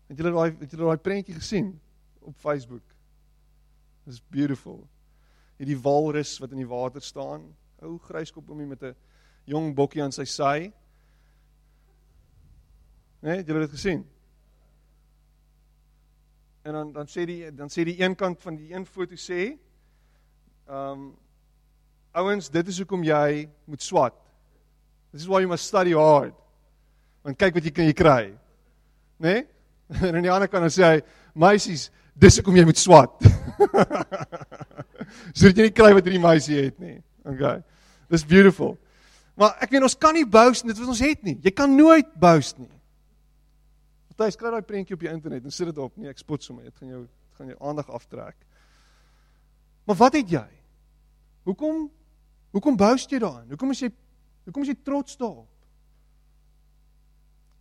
Het 0.10 0.18
julle 0.18 0.32
daai 0.34 0.56
het 0.58 0.72
julle 0.74 0.88
daai 0.88 1.04
prentjie 1.06 1.36
gesien 1.38 1.68
op 2.26 2.34
Facebook? 2.42 2.82
It's 4.10 4.24
beautiful. 4.34 4.80
Hierdie 5.62 5.78
walrus 5.78 6.34
wat 6.42 6.56
in 6.56 6.64
die 6.64 6.70
water 6.70 7.04
staan, 7.06 7.44
ou 7.86 8.00
gryskop 8.08 8.50
om 8.50 8.64
met 8.68 8.82
'n 8.82 8.96
jong 9.46 9.76
bokkie 9.78 10.02
aan 10.02 10.12
sy 10.12 10.26
sy. 10.26 10.74
Nee, 13.22 13.38
het 13.38 13.48
julle 13.48 13.68
dit 13.68 13.78
gesien? 13.78 14.02
En 16.64 16.74
dan 16.74 16.92
dan 16.92 17.06
sê 17.06 17.26
die 17.26 17.54
dan 17.54 17.70
sê 17.70 17.86
die 17.86 18.02
een 18.02 18.16
kant 18.16 18.42
van 18.42 18.56
die 18.56 18.74
een 18.74 18.86
foto 18.86 19.16
sê 19.16 19.60
ehm 20.66 20.92
um, 20.92 21.25
Ouens, 22.16 22.48
dit 22.52 22.72
is 22.72 22.78
hoekom 22.80 23.04
jy 23.04 23.46
moet 23.68 23.84
swat. 23.84 24.16
This 25.12 25.26
is 25.26 25.28
why 25.28 25.42
you 25.44 25.50
must 25.52 25.68
study 25.68 25.92
hard. 25.96 26.36
Want 27.26 27.40
kyk 27.40 27.58
wat 27.58 27.68
jy 27.68 27.74
kan 27.76 27.90
jy 27.90 27.96
kry. 27.98 28.22
Né? 29.20 29.34
Nee? 29.34 29.44
En 30.08 30.16
aan 30.18 30.26
die 30.26 30.32
ander 30.34 30.50
kant 30.50 30.66
dan 30.66 30.72
sê 30.74 30.86
hy, 30.88 31.02
meisies, 31.38 31.90
dis 32.18 32.40
hoekom 32.40 32.56
jy 32.58 32.64
moet 32.66 32.80
swat. 32.80 33.20
Sodat 35.38 35.60
jy 35.60 35.68
nie 35.68 35.76
kry 35.76 35.92
wat 35.94 36.08
hierdie 36.08 36.24
meisie 36.24 36.58
het 36.58 36.80
nie. 36.82 36.96
Okay. 37.28 37.60
Dis 38.10 38.26
beautiful. 38.26 38.74
Maar 39.38 39.60
ek 39.62 39.76
weet 39.76 39.86
ons 39.86 39.98
kan 40.00 40.16
nie 40.16 40.26
boast 40.26 40.66
dit 40.66 40.80
wat 40.80 40.90
ons 40.96 41.04
het 41.04 41.22
nie. 41.28 41.36
Jy 41.44 41.54
kan 41.54 41.76
nooit 41.76 42.10
boast 42.18 42.58
nie. 42.58 42.72
Party 44.16 44.32
skryf 44.32 44.56
daai 44.56 44.64
prentjie 44.64 44.96
op 44.96 45.04
die 45.04 45.12
internet 45.12 45.44
en 45.44 45.52
sit 45.52 45.68
dit 45.68 45.80
op. 45.82 45.92
Nee, 46.00 46.10
ek 46.10 46.22
spot 46.22 46.44
sommer. 46.44 46.64
Dit 46.70 46.80
gaan 46.80 46.94
jou 46.94 47.04
dit 47.04 47.40
gaan 47.42 47.52
jou 47.52 47.58
aandag 47.68 47.90
aftrek. 47.92 48.38
Maar 49.86 49.98
wat 50.00 50.16
het 50.16 50.30
jy? 50.32 50.46
Hoekom 51.44 51.90
Hoekom 52.56 52.78
boust 52.80 53.12
jy 53.12 53.20
daarin? 53.20 53.50
Hoekom 53.52 53.74
is 53.74 53.84
jy 53.84 53.92
hoekom 54.46 54.64
is 54.64 54.70
jy 54.72 54.78
trots 54.86 55.18
daarop? 55.20 55.50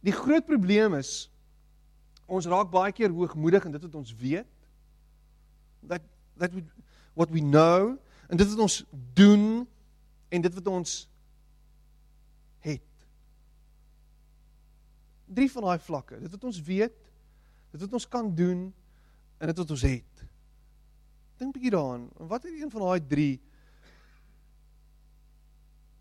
Die 0.05 0.15
groot 0.15 0.45
probleem 0.47 0.95
is 0.99 1.25
ons 2.31 2.47
raak 2.47 2.71
baie 2.71 2.93
keer 2.95 3.13
hoogmoedig 3.13 3.65
in 3.67 3.75
dit 3.75 3.87
wat 3.89 3.97
ons 3.99 4.13
weet. 4.21 4.51
Dat 5.83 6.05
that 6.39 6.55
what 7.19 7.33
we 7.35 7.43
know 7.43 7.97
en 8.29 8.39
dit 8.39 8.49
wat 8.53 8.63
ons 8.63 8.77
doen 9.19 9.65
en 10.31 10.45
dit 10.45 10.55
wat 10.59 10.71
ons 10.71 10.93
het. 12.67 13.07
Drie 15.27 15.51
van 15.51 15.67
daai 15.67 15.83
vlakke, 15.83 16.21
dit 16.23 16.37
wat 16.37 16.47
ons 16.51 16.61
weet, 16.69 16.95
dit 17.75 17.83
wat 17.83 17.99
ons 17.99 18.07
kan 18.11 18.31
doen 18.35 18.69
en 19.39 19.51
dit 19.51 19.63
wat 19.63 19.75
ons 19.75 19.87
het. 19.89 20.23
Dink 21.39 21.51
'n 21.51 21.57
bietjie 21.59 21.75
daaraan. 21.75 22.07
Wat 22.15 22.45
is 22.45 22.61
een 22.61 22.71
van 22.71 22.87
daai 22.87 23.07
drie 23.07 23.41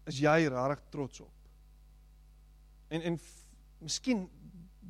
is 0.10 0.20
jy 0.20 0.38
regtig 0.48 0.84
trots 0.90 1.22
op? 1.22 1.34
En 2.94 3.02
en 3.02 3.20
miskien 3.84 4.26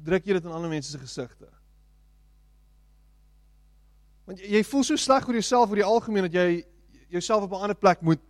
druk 0.03 0.25
jy 0.25 0.37
dit 0.37 0.47
in 0.47 0.55
ander 0.55 0.71
mense 0.71 0.91
se 0.91 0.99
gesigte. 0.99 1.49
Want 4.27 4.39
jy, 4.39 4.49
jy 4.57 4.63
voel 4.67 4.85
so 4.87 4.99
sleg 4.99 5.27
oor 5.27 5.39
jouself 5.39 5.71
oor 5.71 5.81
die 5.81 5.87
algemeen 5.87 6.27
dat 6.27 6.37
jy 6.37 6.63
jouself 7.13 7.43
op 7.43 7.51
'n 7.53 7.67
ander 7.67 7.77
plek 7.77 8.01
moet 8.01 8.21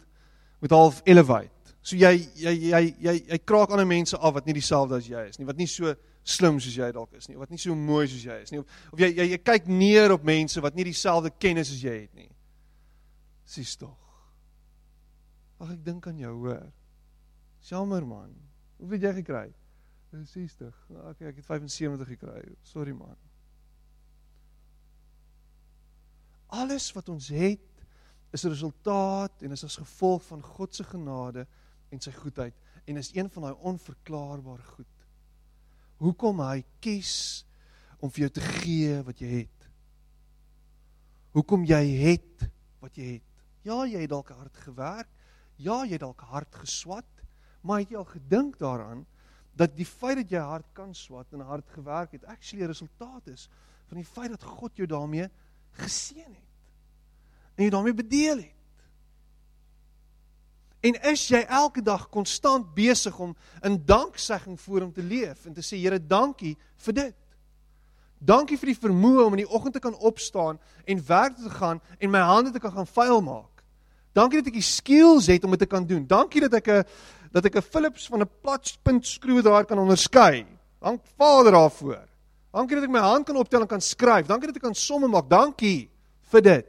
moet 0.59 0.71
half 0.71 1.01
elevate. 1.03 1.51
So 1.81 1.95
jy 1.95 2.29
jy 2.35 2.53
jy 2.71 2.95
jy 2.99 3.13
jy 3.27 3.37
kraak 3.43 3.69
ander 3.69 3.87
mense 3.87 4.17
af 4.17 4.33
wat 4.33 4.45
nie 4.45 4.53
dieselfde 4.53 4.95
as 4.95 5.07
jy 5.07 5.27
is 5.27 5.39
nie, 5.39 5.45
wat 5.45 5.57
nie 5.57 5.67
so 5.67 5.95
slim 6.23 6.59
soos 6.59 6.75
jy 6.75 6.91
dalk 6.91 7.13
is 7.13 7.27
nie, 7.27 7.37
wat 7.37 7.49
nie 7.49 7.57
so 7.57 7.75
mooi 7.75 8.07
soos 8.07 8.23
jy 8.23 8.41
is 8.41 8.51
nie. 8.51 8.59
Of, 8.59 8.65
of 8.93 8.99
jy, 8.99 9.09
jy 9.11 9.25
jy 9.31 9.37
kyk 9.37 9.67
neer 9.67 10.11
op 10.11 10.23
mense 10.23 10.61
wat 10.61 10.75
nie 10.75 10.83
dieselfde 10.83 11.29
kennis 11.37 11.71
as 11.71 11.83
jy 11.83 11.97
het 12.01 12.13
nie. 12.15 12.29
Sies 13.45 13.75
tog. 13.75 14.02
Ag 15.63 15.77
ek 15.77 15.83
dink 15.85 16.07
aan 16.09 16.19
jou, 16.19 16.33
hoor. 16.43 16.71
Jammer 17.63 18.03
man. 18.03 18.33
Hoeveel 18.81 18.99
het 18.99 19.05
jy 19.07 19.13
gekry? 19.21 19.45
60. 20.11 20.73
Okay, 20.91 21.29
ek 21.31 21.39
het 21.39 21.47
75 21.47 22.09
gekry. 22.13 22.41
Sorry 22.67 22.91
man. 22.93 23.15
Alles 26.53 26.91
wat 26.93 27.09
ons 27.09 27.31
het 27.33 27.85
is 28.33 28.43
'n 28.43 28.49
resultaat 28.49 29.41
en 29.41 29.51
is 29.51 29.63
as 29.63 29.77
gevolg 29.77 30.21
van 30.25 30.41
God 30.41 30.75
se 30.75 30.83
genade 30.83 31.47
en 31.89 31.99
sy 31.99 32.11
goedheid 32.11 32.53
en 32.85 32.97
is 32.97 33.15
een 33.15 33.29
van 33.29 33.43
daai 33.43 33.55
onverklaarbare 33.55 34.63
goed. 34.63 34.93
Hoekom 35.97 36.39
hy 36.39 36.63
kies 36.79 37.45
om 37.99 38.11
vir 38.11 38.19
jou 38.19 38.29
te 38.29 38.41
gee 38.41 39.01
wat 39.03 39.19
jy 39.19 39.27
het? 39.27 39.69
Hoekom 41.31 41.63
jy 41.65 41.83
het 41.97 42.49
wat 42.79 42.95
jy 42.95 43.13
het? 43.13 43.23
Ja, 43.63 43.85
jy 43.85 44.01
het 44.01 44.09
dalk 44.09 44.29
hard 44.29 44.57
gewerk. 44.57 45.09
Ja, 45.55 45.83
jy 45.83 45.97
het 45.97 46.03
dalk 46.03 46.21
hard 46.21 46.55
geswat, 46.55 47.07
maar 47.61 47.79
het 47.79 47.89
jy 47.93 47.97
al 47.97 48.09
gedink 48.09 48.57
daaraan 48.59 49.05
dat 49.53 49.75
die 49.77 49.85
feit 49.85 50.17
dat 50.17 50.31
jy 50.33 50.41
hard 50.41 50.65
kan 50.73 50.95
swat 50.97 51.33
en 51.33 51.45
hard 51.45 51.69
gewerk 51.75 52.11
het 52.11 52.25
actually 52.25 52.63
'n 52.63 52.67
resultaat 52.67 53.27
is 53.27 53.49
van 53.87 53.97
die 53.97 54.05
feit 54.05 54.29
dat 54.29 54.43
God 54.43 54.75
jou 54.75 54.87
daarmee 54.87 55.29
geseën 55.71 56.33
het 56.33 56.53
en 57.55 57.63
jy 57.63 57.69
daarmee 57.69 57.93
bedeel 57.93 58.37
het. 58.37 58.53
En 60.83 60.97
is 61.11 61.27
jy 61.27 61.39
elke 61.47 61.81
dag 61.81 62.09
konstant 62.09 62.73
besig 62.75 63.19
om 63.19 63.35
in 63.61 63.85
danksegging 63.85 64.61
voor 64.61 64.81
hom 64.81 64.93
te 64.93 65.03
leef 65.03 65.45
en 65.45 65.53
te 65.53 65.61
sê 65.61 65.77
Here, 65.79 65.99
dankie 66.07 66.57
vir 66.75 66.93
dit. 66.93 67.15
Dankie 68.19 68.57
vir 68.57 68.71
die 68.73 68.79
vermoë 68.79 69.23
om 69.25 69.37
in 69.37 69.43
die 69.45 69.49
oggend 69.49 69.73
te 69.73 69.79
kan 69.83 69.95
opstaan 69.95 70.59
en 70.85 71.05
werk 71.07 71.35
te 71.35 71.49
gaan 71.49 71.81
en 71.99 72.11
my 72.11 72.19
hande 72.19 72.51
te 72.51 72.59
kan 72.59 72.71
gaan 72.71 72.87
vuil 72.87 73.21
maak. 73.21 73.52
Dankie 74.13 74.41
dat 74.41 74.51
ek 74.51 74.59
die 74.59 74.65
skills 74.65 75.27
het 75.27 75.43
om 75.43 75.55
dit 75.55 75.63
te 75.65 75.69
kan 75.69 75.85
doen. 75.85 76.05
Dankie 76.07 76.41
dat 76.45 76.53
ek 76.53 76.67
'n 76.67 76.83
dat 77.33 77.45
ek 77.45 77.55
'n 77.55 77.61
Philips 77.61 78.07
van 78.07 78.21
'n 78.21 78.29
platpunt 78.41 79.05
skroewedraaier 79.05 79.65
kan 79.65 79.79
onderskei. 79.79 80.45
Dank 80.79 81.01
Vader 81.17 81.51
daarvoor. 81.51 82.07
Dankie 82.51 82.75
dat 82.75 82.83
ek 82.83 82.91
my 82.91 82.99
hand 82.99 83.25
kan 83.25 83.35
optel 83.35 83.61
en 83.61 83.67
kan 83.67 83.81
skryf. 83.81 84.27
Dankie 84.27 84.47
dat 84.47 84.55
ek 84.55 84.61
kan 84.61 84.75
somme 84.75 85.07
maak. 85.07 85.29
Dankie 85.29 85.89
vir 86.31 86.41
dit. 86.41 86.67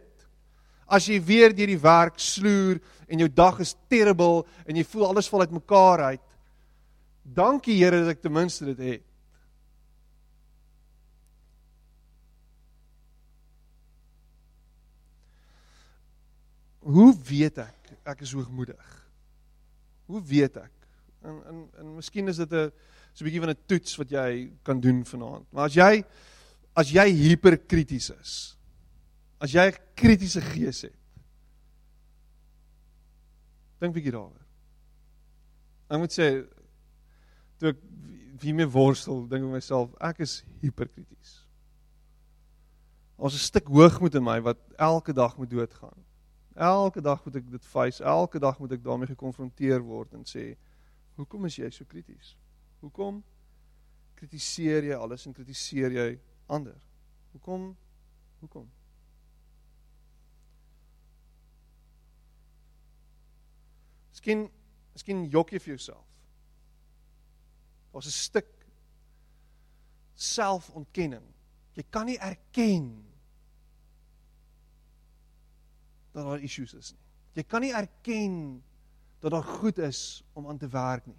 As 0.86 1.06
jy 1.06 1.20
weer 1.20 1.54
deur 1.54 1.66
die 1.66 1.80
werk 1.80 2.18
sloer 2.18 2.80
en 3.08 3.18
jou 3.18 3.28
dag 3.28 3.60
is 3.60 3.74
terrible 3.88 4.44
en 4.66 4.76
jy 4.76 4.84
voel 4.84 5.08
alles 5.08 5.28
val 5.28 5.40
uitmekaar 5.40 6.00
uit. 6.00 6.20
Dankie 7.22 7.76
Here 7.76 8.00
dat 8.00 8.08
ek 8.08 8.22
ten 8.22 8.32
minste 8.32 8.64
dit 8.64 8.78
het. 8.78 9.02
Hoe 16.84 17.12
weet 17.24 17.58
ek 17.64 17.92
ek 18.04 18.20
is 18.20 18.34
hoogmoedig? 18.36 18.88
Hoe 20.06 20.20
weet 20.28 20.58
ek? 20.60 20.72
En 21.24 21.40
en 21.48 21.62
en 21.80 21.94
miskien 21.96 22.28
is 22.28 22.36
dit 22.36 22.52
'n 22.52 22.72
so 23.14 23.24
'n 23.24 23.28
bietjie 23.28 23.40
van 23.40 23.50
'n 23.50 23.66
toets 23.66 23.96
wat 23.96 24.10
jy 24.10 24.52
kan 24.62 24.80
doen 24.80 25.04
vanaand. 25.04 25.46
Maar 25.52 25.64
as 25.64 25.74
jy 25.74 26.04
as 26.76 26.90
jy 26.90 27.06
hiperkrities 27.10 28.10
is, 28.10 28.56
as 29.38 29.52
jy 29.52 29.70
'n 29.70 29.78
kritiese 29.94 30.40
gees 30.40 30.82
het, 30.82 31.00
dink 33.80 33.94
bietjie 33.94 34.12
daaroor. 34.12 34.44
Ek 35.88 35.98
moet 35.98 36.12
sê 36.12 36.46
toe 37.58 37.68
ek 37.70 37.78
wie 38.40 38.52
my 38.52 38.66
worstel, 38.66 39.28
dink 39.28 39.44
ek 39.44 39.50
myself, 39.50 39.94
ek 40.00 40.20
is 40.20 40.44
hiperkrities. 40.60 41.46
Ons 43.16 43.34
'n 43.34 43.38
stuk 43.38 43.68
hoogmoed 43.68 44.14
in 44.14 44.24
my 44.24 44.40
wat 44.40 44.58
elke 44.76 45.12
dag 45.12 45.38
moet 45.38 45.50
doodgaan. 45.50 46.04
Elke 46.54 47.00
dag 47.00 47.24
moet 47.24 47.36
ek 47.36 47.50
dit 47.50 47.64
face, 47.66 48.04
elke 48.04 48.38
dag 48.38 48.58
moet 48.58 48.72
ek 48.72 48.82
daarmee 48.84 49.10
gekonfronteer 49.10 49.82
word 49.82 50.12
en 50.14 50.22
sê, 50.22 50.56
"Hoekom 51.16 51.44
is 51.44 51.56
jy 51.56 51.70
so 51.70 51.84
krities? 51.84 52.36
Hoekom 52.80 53.24
kritiseer 54.14 54.84
jy 54.84 54.94
alles 54.94 55.26
en 55.26 55.32
kritiseer 55.32 55.90
jy 55.90 56.20
ander? 56.46 56.78
Hoekom? 57.32 57.76
Hoekom?" 58.40 58.70
Miskien 64.10 64.50
miskien 64.92 65.24
jok 65.24 65.50
jy 65.50 65.58
vir 65.58 65.74
jouself. 65.74 66.06
Daar's 67.92 68.06
'n 68.06 68.10
stuk 68.10 68.66
selfontkenning. 70.14 71.34
Jy 71.72 71.84
kan 71.90 72.06
nie 72.06 72.18
erken 72.18 73.13
dat 76.14 76.24
daar 76.24 76.42
issues 76.42 76.74
is 76.74 76.92
nie. 76.94 77.02
Jy 77.34 77.44
kan 77.50 77.64
nie 77.64 77.72
erken 77.74 78.62
dat 79.20 79.32
daar 79.34 79.46
goed 79.58 79.78
is 79.82 80.22
om 80.32 80.46
aan 80.48 80.58
te 80.58 80.68
werk 80.70 81.06
nie. 81.10 81.18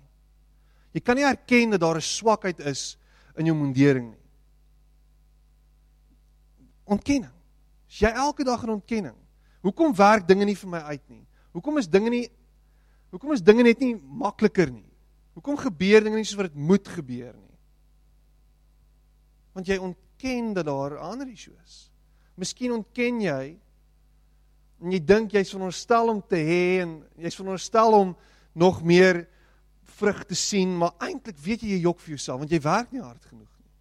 Jy 0.96 1.02
kan 1.04 1.20
nie 1.20 1.28
erken 1.28 1.76
dat 1.76 1.84
daar 1.84 1.98
'n 1.98 2.02
swakheid 2.02 2.60
is 2.60 2.98
in 3.36 3.46
jou 3.46 3.56
mondering 3.58 4.10
nie. 4.12 4.26
Ontkenning. 6.86 7.34
As 7.88 8.00
jy 8.00 8.08
elke 8.08 8.44
dag 8.44 8.64
in 8.64 8.70
ontkenning. 8.70 9.18
Hoekom 9.62 9.96
werk 9.96 10.28
dinge 10.28 10.46
nie 10.46 10.56
vir 10.56 10.70
my 10.70 10.80
uit 10.80 11.10
nie? 11.10 11.28
Hoekom 11.52 11.78
is 11.78 11.88
dinge 11.88 12.10
nie 12.10 12.30
Hoekom 13.16 13.32
is 13.32 13.42
dinge 13.42 13.64
net 13.64 13.80
nie 13.80 13.96
makliker 13.96 14.68
nie? 14.68 14.90
Hoekom 15.38 15.56
gebeur 15.56 16.04
dinge 16.04 16.18
nie 16.20 16.26
soos 16.28 16.36
wat 16.36 16.52
dit 16.52 16.60
moet 16.60 16.88
gebeur 16.88 17.32
nie? 17.32 17.58
Want 19.56 19.68
jy 19.68 19.78
ontken 19.80 20.54
dat 20.54 20.66
daar 20.66 20.92
'n 21.00 21.12
ander 21.12 21.28
issue 21.28 21.56
is. 21.64 21.92
Miskien 22.36 22.72
ontken 22.72 23.22
jy 23.22 23.60
en 24.82 24.92
jy 24.92 25.00
dink 25.00 25.34
jy's 25.36 25.52
veronderstel 25.54 26.12
om 26.12 26.22
te 26.22 26.40
hê 26.40 26.82
en 26.84 26.98
jy's 27.22 27.38
veronderstel 27.38 27.96
om 27.98 28.16
nog 28.56 28.82
meer 28.84 29.26
vrug 29.96 30.24
te 30.28 30.36
sien, 30.36 30.74
maar 30.78 30.96
eintlik 31.04 31.38
weet 31.40 31.64
jy 31.64 31.76
jy 31.76 31.84
jok 31.86 32.02
vir 32.04 32.16
jouself 32.16 32.42
want 32.44 32.52
jy 32.52 32.60
werk 32.64 32.92
nie 32.92 33.04
hard 33.04 33.24
genoeg 33.24 33.52
nie. 33.60 33.72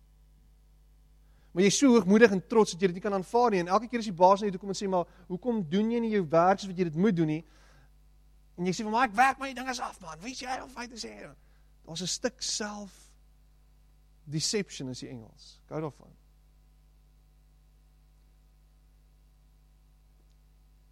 Maar 1.54 1.66
jy's 1.66 1.78
so 1.78 1.90
hoogmoedig 1.94 2.34
en 2.34 2.42
trots 2.50 2.74
dat 2.74 2.82
jy 2.82 2.90
dit 2.92 3.00
nie 3.00 3.04
kan 3.04 3.18
aanvaar 3.18 3.54
nie 3.54 3.62
en 3.64 3.72
elke 3.74 3.90
keer 3.90 4.02
as 4.04 4.10
die 4.10 4.16
baas 4.22 4.42
na 4.42 4.48
jou 4.48 4.56
toe 4.56 4.62
kom 4.62 4.74
en 4.74 4.78
sê 4.78 4.90
maar 4.90 5.08
hoekom 5.30 5.62
doen 5.70 5.90
jy 5.94 6.02
nie 6.04 6.14
jou 6.14 6.24
werk 6.30 6.62
soos 6.62 6.70
wat 6.70 6.82
jy 6.82 6.88
dit 6.90 7.00
moet 7.06 7.18
doen 7.18 7.32
nie? 7.34 7.42
En 8.58 8.68
jy 8.68 8.74
sê 8.76 8.86
maar 8.86 9.08
ek 9.08 9.16
werk 9.18 9.40
my 9.42 9.50
dinge 9.54 9.74
af 9.82 9.98
man. 10.02 10.20
Sê 10.22 10.46
jy 10.46 10.60
om 10.62 10.70
feit 10.70 10.92
te 10.94 11.00
sê? 11.00 11.14
Daar's 11.84 12.02
'n 12.02 12.06
stuk 12.06 12.42
self 12.42 12.92
deception 14.24 14.88
is 14.88 15.00
die 15.00 15.08
Engels. 15.08 15.60
Gou 15.68 15.80
daarvan. 15.80 16.12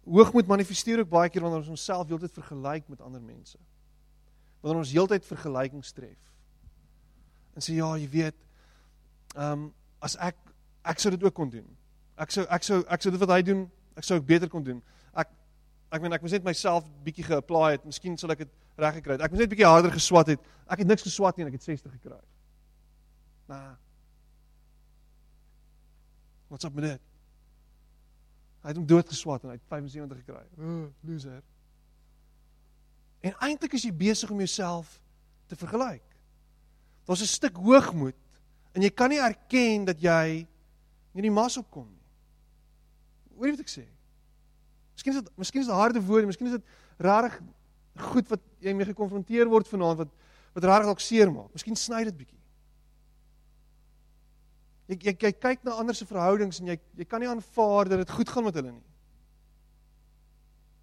Hoogmoed 0.03 0.47
manifesteer 0.47 0.99
ook 0.99 1.09
baie 1.09 1.29
keer 1.29 1.41
wanneer 1.41 1.61
ons 1.61 1.71
onsself 1.71 2.07
heeltyd 2.07 2.33
vergelyk 2.35 2.87
met 2.91 3.01
ander 3.01 3.21
mense. 3.21 3.57
Wanneer 4.61 4.81
ons 4.83 4.91
heeltyd 4.91 5.25
vergelykings 5.25 5.91
tref. 5.95 6.31
En 7.53 7.63
sê 7.63 7.77
ja, 7.77 7.87
jy 7.97 8.09
weet, 8.09 8.39
ehm 9.35 9.51
um, 9.51 9.69
as 10.03 10.17
ek 10.19 10.35
ek 10.83 10.99
sou 10.99 11.13
dit 11.13 11.23
ook 11.23 11.35
kon 11.35 11.49
doen. 11.49 11.67
Ek 12.19 12.33
sou 12.35 12.43
ek 12.51 12.65
sou 12.67 12.81
ek 12.91 13.05
sou 13.05 13.13
dit 13.13 13.21
wat 13.21 13.31
hy 13.31 13.41
doen, 13.47 13.61
ek 13.95 14.03
sou 14.03 14.17
ook 14.19 14.27
beter 14.27 14.51
kon 14.51 14.65
doen. 14.65 14.81
Ek 15.15 15.31
ek 15.93 16.03
meen 16.03 16.17
ek 16.17 16.25
moes 16.25 16.35
net 16.35 16.43
myself 16.43 16.89
bietjie 17.05 17.23
geapply 17.29 17.77
het. 17.77 17.85
Miskien 17.87 18.17
sal 18.19 18.35
ek 18.35 18.43
dit 18.43 18.51
reg 18.81 18.99
gekry 18.99 19.15
het. 19.15 19.23
Ek 19.23 19.31
moes 19.31 19.39
net 19.39 19.53
bietjie 19.53 19.69
harder 19.69 19.93
geswat 19.93 20.33
het. 20.33 20.43
Ek 20.67 20.83
het 20.83 20.89
niks 20.89 21.05
geswat 21.07 21.37
nie 21.37 21.47
en 21.47 21.53
ek 21.53 21.61
het 21.61 21.69
60 21.69 21.95
gekry. 21.95 22.19
Maar 23.47 23.77
Wat's 26.53 26.65
op 26.65 26.73
met 26.73 26.83
dit? 26.83 27.12
Hy 28.63 28.71
het 28.71 28.79
hom 28.79 28.87
doodgeswat 28.87 29.43
en 29.43 29.51
hy 29.51 29.57
het 29.57 29.65
75 29.67 30.21
gekry. 30.23 30.43
Oh, 30.57 30.87
loser. 31.03 31.41
En 33.23 33.35
eintlik 33.43 33.75
is 33.75 33.83
jy 33.87 33.91
besig 33.95 34.31
om 34.31 34.39
jouself 34.39 34.97
te 35.51 35.57
vergelyk. 35.59 36.03
Daar's 37.07 37.21
'n 37.21 37.27
stuk 37.27 37.55
hoogmoed 37.55 38.15
en 38.71 38.81
jy 38.81 38.89
kan 38.89 39.09
nie 39.09 39.19
erken 39.19 39.85
dat 39.85 39.99
jy 40.01 40.47
nie 41.13 41.21
die 41.21 41.31
mas 41.31 41.57
opkom 41.57 41.87
nie. 41.89 42.03
Hoor 43.35 43.47
jy 43.47 43.51
wat 43.51 43.59
ek 43.59 43.73
sê? 43.73 43.85
Miskien 44.93 45.13
is 45.13 45.21
dit 45.21 45.37
miskien 45.37 45.61
is 45.61 45.67
dit 45.67 45.75
harde 45.75 46.01
woorde, 46.01 46.25
miskien 46.25 46.47
is 46.47 46.53
dit 46.53 46.65
rarig 46.97 47.41
goed 48.13 48.27
wat 48.29 48.41
jy 48.59 48.73
mee 48.73 48.85
gekonfronteer 48.85 49.49
word 49.49 49.67
vanaand 49.67 49.97
wat 49.97 50.11
wat 50.53 50.63
rarig 50.63 50.85
dalk 50.85 50.99
seermaak. 50.99 51.51
Miskien 51.53 51.75
sny 51.75 52.03
dit 52.03 52.17
bietjie. 52.17 52.39
Jy 54.87 54.97
jy, 54.99 55.13
jy 55.15 55.31
kyk 55.31 55.63
na 55.63 55.77
ander 55.79 55.95
se 55.95 56.05
verhoudings 56.05 56.59
en 56.59 56.73
jy 56.73 56.79
jy 56.99 57.05
kan 57.07 57.23
nie 57.23 57.29
aanvaar 57.31 57.89
dat 57.89 58.03
dit 58.03 58.15
goed 58.17 58.29
gaan 58.29 58.47
met 58.47 58.57
hulle 58.59 58.71
nie. 58.71 58.89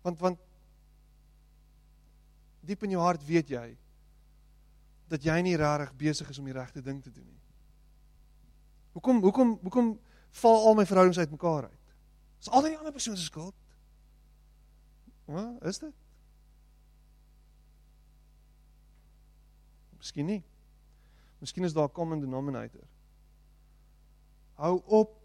Want 0.02 0.20
want 0.20 0.38
diep 2.64 2.82
in 2.84 2.96
jou 2.96 3.02
hart 3.02 3.24
weet 3.26 3.52
jy 3.52 3.66
dat 5.10 5.24
jy 5.26 5.40
nie 5.42 5.56
regtig 5.58 5.92
besig 5.98 6.28
is 6.30 6.38
om 6.38 6.46
die 6.46 6.54
regte 6.54 6.82
ding 6.82 7.00
te 7.02 7.10
doen 7.10 7.26
nie. 7.26 7.40
Hoekom 8.94 9.22
hoekom 9.22 9.56
hoekom 9.62 9.90
val 10.42 10.66
al 10.66 10.78
my 10.78 10.86
verhoudings 10.86 11.18
uitmekaar 11.18 11.68
uit? 11.70 11.96
Is 12.40 12.48
altyd 12.48 12.74
die 12.74 12.78
ander 12.78 12.94
persoon 12.94 13.18
se 13.18 13.26
skuld? 13.26 13.56
Wat 15.30 15.66
is 15.68 15.78
dit? 15.82 15.94
Miskien 20.00 20.26
nie. 20.26 20.40
Miskien 21.40 21.64
is 21.64 21.76
daar 21.76 21.88
'n 21.88 21.92
common 21.92 22.20
denominator. 22.20 22.86
Hou 24.60 24.76
op 25.00 25.16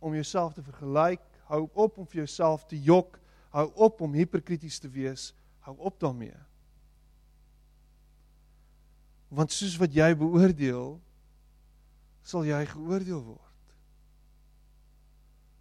om 0.00 0.14
jouself 0.16 0.54
te 0.56 0.64
vergelyk, 0.64 1.24
hou 1.50 1.66
op 1.74 1.98
om 2.00 2.06
vir 2.08 2.22
jouself 2.22 2.64
te 2.70 2.78
jok, 2.80 3.18
hou 3.52 3.66
op 3.84 4.00
om 4.00 4.14
hiperkrities 4.16 4.78
te 4.80 4.88
wees, 4.88 5.30
hou 5.66 5.74
op 5.76 5.98
daarmee. 6.00 6.36
Want 9.28 9.52
soos 9.52 9.76
wat 9.78 9.92
jy 9.94 10.08
beoordeel, 10.18 10.96
sal 12.26 12.46
jy 12.48 12.62
geoordeel 12.72 13.20
word. 13.22 13.74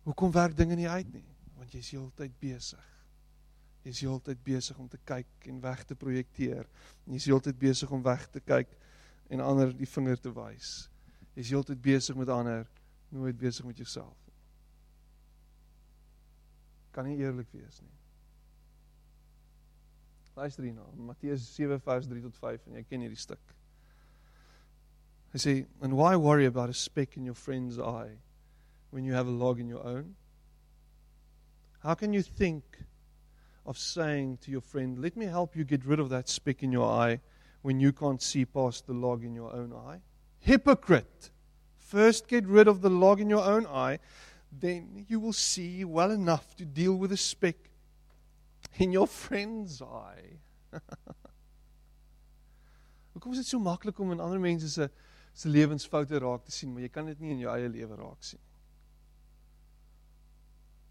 Hoekom 0.07 0.31
werk 0.33 0.55
dinge 0.57 0.77
nie 0.79 0.89
uit 0.89 1.09
nie? 1.13 1.27
Want 1.59 1.75
jy's 1.75 1.91
heeltyd 1.93 2.33
besig. 2.41 2.85
Jy's 3.85 4.01
heeltyd 4.05 4.39
besig 4.43 4.79
om 4.79 4.87
te 4.89 4.99
kyk 5.07 5.49
en 5.51 5.59
weg 5.63 5.83
te 5.87 5.97
projekteer. 5.99 6.65
Jy's 7.09 7.27
heeltyd 7.29 7.59
besig 7.59 7.91
om 7.93 8.01
weg 8.05 8.25
te 8.31 8.41
kyk 8.41 8.71
en 9.29 9.43
ander 9.45 9.75
die 9.75 9.89
vinger 9.89 10.17
te 10.21 10.31
wys. 10.33 10.87
Jy's 11.35 11.51
heeltyd 11.53 11.81
besig 11.81 12.17
met 12.17 12.29
ander, 12.33 12.67
nooit 13.09 13.37
besig 13.37 13.65
met 13.65 13.77
jouself. 13.77 14.17
Kan 16.91 17.05
nie 17.05 17.17
eerlik 17.21 17.49
wees 17.53 17.81
nie. 17.81 17.95
Luister 20.39 20.63
hierna, 20.63 20.85
Matteus 20.95 21.43
7 21.51 21.79
vers 21.83 22.07
3 22.07 22.21
tot 22.23 22.37
5 22.39 22.67
en 22.67 22.77
jy 22.79 22.83
ken 22.87 23.01
hierdie 23.03 23.19
stuk. 23.19 23.55
Hy 25.33 25.37
sê, 25.37 25.67
"And 25.81 25.93
why 25.93 26.15
worry 26.15 26.45
about 26.45 26.69
a 26.69 26.73
speck 26.73 27.17
in 27.17 27.25
your 27.25 27.35
friend's 27.35 27.77
eye 27.77 28.17
when 28.89 29.03
you 29.03 29.13
have 29.13 29.27
a 29.27 29.31
log 29.31 29.59
in 29.59 29.67
your 29.67 29.83
own? 29.83 30.15
How 31.79 31.93
can 31.93 32.13
you 32.13 32.21
think 32.21 32.85
of 33.65 33.77
saying 33.77 34.37
to 34.39 34.51
your 34.51 34.61
friend, 34.61 34.99
"Let 34.99 35.15
me 35.15 35.25
help 35.25 35.55
you 35.55 35.63
get 35.63 35.85
rid 35.85 35.99
of 35.99 36.09
that 36.09 36.29
speck 36.29 36.63
in 36.63 36.71
your 36.71 36.89
eye" 36.89 37.21
when 37.61 37.79
you 37.79 37.91
can't 37.91 38.21
see 38.21 38.45
past 38.45 38.85
the 38.85 38.93
log 38.93 39.23
in 39.23 39.35
your 39.35 39.53
own 39.53 39.73
eye? 39.73 40.01
Hypocrite. 40.39 41.31
First 41.77 42.27
get 42.27 42.45
rid 42.45 42.67
of 42.67 42.81
the 42.81 42.89
log 42.89 43.19
in 43.19 43.29
your 43.29 43.43
own 43.43 43.65
eye, 43.65 43.99
then 44.51 45.05
you 45.07 45.19
will 45.19 45.33
see 45.33 45.83
well 45.83 46.11
enough 46.11 46.55
to 46.57 46.65
deal 46.65 46.95
with 46.95 47.09
the 47.09 47.17
speck 47.17 47.55
in 48.77 48.91
your 48.91 49.07
friend's 49.07 49.81
eye. 49.81 50.39
Hoekom 53.13 53.31
is 53.31 53.39
dit 53.41 53.47
so 53.47 53.59
maklik 53.59 53.99
om 53.99 54.11
in 54.11 54.19
ander 54.19 54.39
mense 54.39 54.69
se 54.69 54.89
se 55.33 55.49
lewensfoute 55.49 56.19
raak 56.19 56.43
te 56.43 56.51
sien, 56.51 56.71
maar 56.73 56.83
jy 56.83 56.89
kan 56.91 57.05
dit 57.07 57.19
nie 57.23 57.31
in 57.31 57.43
jou 57.43 57.51
eie 57.53 57.69
lewe 57.71 57.95
raak 57.95 58.23
sien. 58.25 58.41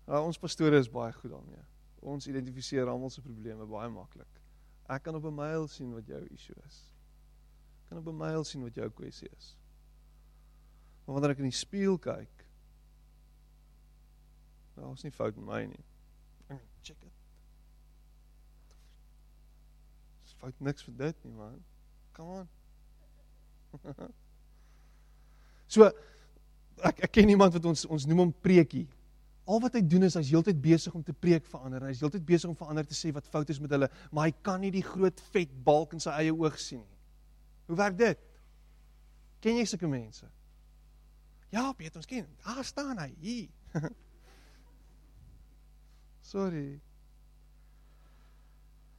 Nou 0.08 0.22
ons 0.24 0.40
pastore 0.40 0.78
is 0.80 0.88
baie 0.88 1.12
goed 1.12 1.34
daarmee. 1.34 1.64
Ons 2.00 2.28
identifiseer 2.30 2.88
almal 2.88 3.12
se 3.12 3.24
probleme 3.24 3.66
baie 3.68 3.90
maklik. 3.92 4.40
Ek 4.88 5.02
kan 5.04 5.14
op 5.18 5.24
'n 5.24 5.34
mail 5.34 5.68
sien 5.68 5.92
wat 5.92 6.06
jou 6.06 6.22
issue 6.32 6.56
is. 6.66 6.78
Ek 7.88 7.94
kan 7.94 8.03
op 8.03 8.09
'n 8.12 8.16
mail 8.16 8.44
sien 8.44 8.62
wat 8.62 8.74
jou 8.77 8.90
kwessie 8.90 9.29
is. 9.37 9.57
Maar 11.05 11.14
wanneer 11.14 11.31
ek 11.31 11.38
in 11.38 11.48
die 11.48 11.57
spieël 11.57 11.98
kyk, 11.98 12.44
nou 14.77 14.92
is 14.92 15.03
nie 15.03 15.12
fout 15.12 15.37
met 15.37 15.44
my 15.44 15.64
nie. 15.64 15.85
Check 16.83 17.01
it. 17.03 17.12
Dis 20.22 20.35
fout 20.37 20.61
niks 20.61 20.85
vir 20.85 20.94
dit 20.96 21.24
nie, 21.24 21.33
man. 21.33 21.64
Come 22.12 22.29
on. 22.29 22.48
so 25.74 25.88
ek 26.85 27.03
ek 27.09 27.12
ken 27.16 27.33
iemand 27.33 27.57
wat 27.57 27.64
ons 27.72 27.87
ons 27.88 28.07
noem 28.07 28.27
hom 28.27 28.35
preekie. 28.44 28.85
Al 29.48 29.64
wat 29.64 29.81
hy 29.81 29.81
doen 29.81 30.05
is 30.05 30.16
hy's 30.20 30.29
heeltyd 30.29 30.61
besig 30.61 30.92
om 30.92 31.03
te 31.03 31.16
preek 31.16 31.48
vir 31.48 31.64
ander. 31.64 31.88
Hy's 31.88 32.05
heeltyd 32.05 32.27
besig 32.29 32.53
om 32.53 32.57
vir 32.57 32.68
ander 32.68 32.85
te 32.85 32.96
sê 32.96 33.14
wat 33.16 33.27
fout 33.33 33.48
is 33.48 33.61
met 33.64 33.72
hulle, 33.72 33.88
maar 34.12 34.29
hy 34.29 34.35
kan 34.44 34.61
nie 34.61 34.72
die 34.74 34.85
groot 34.85 35.20
vet 35.33 35.57
balk 35.64 35.96
in 35.96 36.05
sy 36.05 36.12
eie 36.20 36.35
oog 36.37 36.61
sien 36.61 36.85
nie. 36.85 36.97
Hoe 37.68 37.76
werk 37.76 37.98
dit? 37.98 38.20
Ken 39.44 39.59
jy 39.61 39.64
sulke 39.68 39.88
mense? 39.88 40.26
Ja, 41.52 41.72
Piet, 41.76 41.96
ons 41.96 42.09
ken. 42.09 42.26
Daar 42.44 42.64
staan 42.64 42.98
hy. 42.98 43.09
Hier. 43.20 43.48
Sorry. 46.33 46.81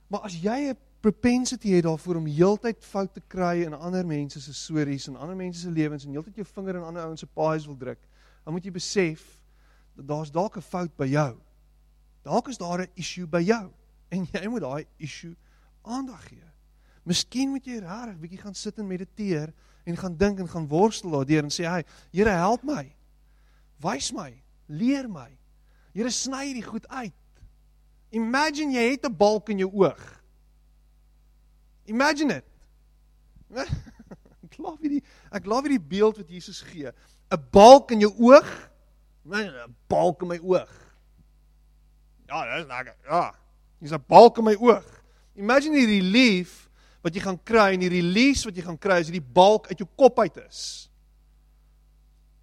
Maar 0.10 0.30
as 0.30 0.38
jy 0.42 0.70
'n 0.70 0.78
propensity 1.00 1.74
het 1.74 1.84
daarvoor 1.84 2.16
om 2.22 2.26
heeltyd 2.26 2.86
fout 2.86 3.14
te 3.14 3.22
kry 3.28 3.64
in 3.66 3.74
ander 3.74 4.06
mense 4.06 4.42
se 4.42 4.54
stories 4.54 5.08
en 5.08 5.16
ander 5.16 5.36
mense 5.36 5.60
se 5.60 5.72
lewens 5.72 6.06
en 6.06 6.12
heeltyd 6.12 6.36
jou 6.36 6.46
vinger 6.46 6.76
in 6.76 6.84
ander 6.84 7.04
ouens 7.04 7.20
se 7.20 7.28
paais 7.28 7.66
wil 7.66 7.78
druk, 7.78 8.02
dan 8.44 8.54
moet 8.54 8.66
jy 8.66 8.72
besef 8.72 9.26
dat 9.96 10.08
daar's 10.08 10.32
dalk 10.32 10.58
'n 10.58 10.62
fout 10.62 10.96
by 10.98 11.06
jou. 11.06 11.38
Dalk 12.22 12.48
is 12.48 12.58
daar 12.58 12.82
'n 12.82 12.92
issue 12.94 13.28
by 13.28 13.42
jou 13.42 13.72
en 14.10 14.28
jy 14.32 14.48
moet 14.48 14.62
daai 14.62 14.86
issue 14.98 15.36
aandag 15.82 16.28
gee. 16.28 16.44
Miskien 17.10 17.50
moet 17.50 17.66
jy 17.66 17.80
regtig 17.82 18.18
bietjie 18.22 18.42
gaan 18.44 18.56
sit 18.58 18.78
en 18.78 18.88
mediteer 18.88 19.50
en 19.90 19.98
gaan 19.98 20.18
dink 20.18 20.40
en 20.44 20.50
gaan 20.50 20.68
worstel 20.70 21.16
daardeur 21.16 21.48
en 21.48 21.54
sê, 21.54 21.66
"Hey, 21.66 21.86
Here, 22.14 22.30
help 22.30 22.64
my. 22.64 22.96
Wys 23.82 24.12
my, 24.12 24.44
leer 24.68 25.10
my. 25.10 25.38
Here, 25.94 26.10
sny 26.10 26.46
hierdie 26.46 26.68
goed 26.68 26.88
uit." 26.88 27.14
Imagine 28.12 28.74
jy 28.74 28.92
het 28.92 29.06
'n 29.06 29.16
balk 29.16 29.50
in 29.50 29.58
jou 29.58 29.72
oog. 29.74 30.22
Imagine 31.86 32.36
it. 32.36 32.46
ek 34.44 34.54
glo 34.54 34.78
hierdie 34.82 35.04
ek 35.32 35.44
glo 35.44 35.62
hierdie 35.62 35.82
beeld 35.82 36.18
wat 36.18 36.30
Jesus 36.30 36.62
gee. 36.62 36.92
'n 37.32 37.46
Balk 37.52 37.92
in 37.92 38.00
jou 38.00 38.14
oog 38.18 38.70
'n 39.26 39.76
balk 39.88 40.22
in 40.22 40.28
my 40.28 40.40
oog. 40.40 40.70
Ja, 42.28 42.58
dis 42.58 42.68
lekker. 42.68 42.96
Ja. 43.06 43.36
Dis 43.80 43.92
'n 43.92 44.04
balk 44.08 44.38
in 44.38 44.44
my 44.44 44.56
oog. 44.56 45.04
Imagine 45.36 45.76
die 45.76 46.00
relief 46.00 46.69
wat 47.06 47.16
jy 47.16 47.24
gaan 47.24 47.40
kry 47.48 47.72
en 47.74 47.84
die 47.84 47.92
release 47.92 48.48
wat 48.48 48.58
jy 48.58 48.66
gaan 48.66 48.80
kry 48.82 49.00
as 49.00 49.10
hierdie 49.10 49.34
balk 49.36 49.70
uit 49.72 49.80
jou 49.80 49.88
kop 50.00 50.20
uit 50.20 50.40
is. 50.44 50.90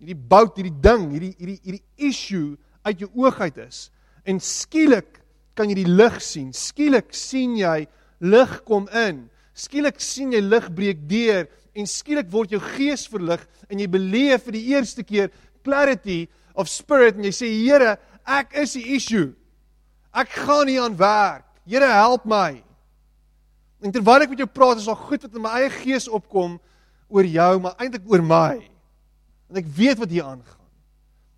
Hierdie 0.00 0.16
bout, 0.16 0.56
hierdie 0.56 0.80
ding, 0.84 1.10
hierdie 1.12 1.34
hierdie 1.38 1.60
hierdie 1.64 2.08
issue 2.08 2.56
uit 2.86 3.04
jou 3.04 3.10
oog 3.24 3.40
uit 3.40 3.60
is. 3.64 3.86
En 4.28 4.40
skielik 4.42 5.20
kan 5.56 5.70
jy 5.70 5.78
die 5.80 5.88
lig 5.88 6.18
sien. 6.24 6.50
Skielik 6.56 7.14
sien 7.16 7.56
jy 7.58 7.86
lig 8.24 8.52
kom 8.68 8.88
in. 8.92 9.26
Skielik 9.56 10.00
sien 10.04 10.34
jy 10.36 10.42
lig 10.44 10.68
breek 10.76 11.06
deur 11.08 11.46
en 11.76 11.88
skielik 11.88 12.28
word 12.32 12.52
jou 12.52 12.60
gees 12.76 13.06
verlig 13.08 13.42
en 13.68 13.80
jy 13.80 13.88
beleef 13.92 14.44
vir 14.48 14.56
die 14.56 14.66
eerste 14.74 15.04
keer 15.04 15.32
clarity 15.64 16.24
of 16.56 16.70
spirit 16.72 17.16
en 17.16 17.26
jy 17.28 17.34
sê 17.36 17.50
Here, 17.52 17.96
ek 18.24 18.56
is 18.62 18.76
die 18.76 18.96
issue. 18.96 19.32
Ek 20.16 20.32
gaan 20.44 20.66
nie 20.68 20.78
aan 20.80 20.96
werk. 20.96 21.44
Here, 21.68 21.88
help 21.88 22.24
my. 22.28 22.65
En 23.84 23.92
terwyl 23.92 24.24
ek 24.24 24.32
met 24.32 24.40
jou 24.44 24.48
praat, 24.48 24.80
is 24.80 24.88
daar 24.88 24.98
goed 24.98 25.26
wat 25.26 25.34
in 25.34 25.44
my 25.44 25.52
eie 25.60 25.72
gees 25.82 26.08
opkom 26.08 26.56
oor 27.12 27.26
jou, 27.28 27.50
maar 27.60 27.76
eintlik 27.82 28.06
oor 28.10 28.24
my. 28.24 28.54
En 29.52 29.60
ek 29.60 29.68
weet 29.76 30.00
wat 30.00 30.10
hier 30.10 30.24
aangaan. 30.24 30.70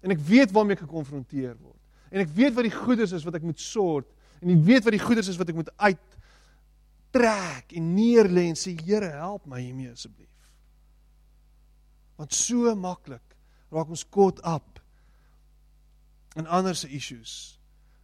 En 0.07 0.14
ek 0.14 0.22
weet 0.29 0.55
waarmee 0.55 0.79
ek 0.79 0.85
gekonfronteer 0.87 1.57
word. 1.59 1.77
En 2.14 2.22
ek 2.22 2.31
weet 2.37 2.55
wat 2.57 2.64
die 2.64 2.74
goeders 2.74 3.12
is 3.12 3.27
wat 3.27 3.37
ek 3.37 3.44
moet 3.44 3.61
sort 3.61 4.09
en 4.38 4.53
ek 4.55 4.62
weet 4.64 4.87
wat 4.87 4.94
die 4.94 5.03
goeders 5.03 5.29
is 5.29 5.37
wat 5.37 5.51
ek 5.51 5.59
moet 5.59 5.70
uit 5.83 6.18
trek 7.12 7.72
en 7.77 7.92
neerlê 7.96 8.46
en 8.48 8.59
sê 8.59 8.74
Here, 8.79 9.11
help 9.18 9.46
my 9.48 9.61
hiermee 9.61 9.90
asseblief. 9.90 10.31
Want 12.18 12.35
so 12.35 12.74
maklik 12.79 13.37
raak 13.74 13.90
ons 13.92 14.07
caught 14.09 14.40
up 14.46 14.79
en 16.38 16.46
ander 16.46 16.77
se 16.77 16.88
issues 16.94 17.59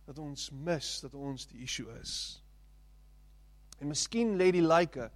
dat 0.04 0.18
ons 0.20 0.50
mis 0.52 0.88
dat 1.00 1.14
ons 1.14 1.46
die 1.48 1.62
issue 1.64 1.88
is. 2.00 2.42
En 3.82 3.90
miskien 3.90 4.36
lê 4.38 4.50
die 4.54 4.64
lyke 4.64 5.10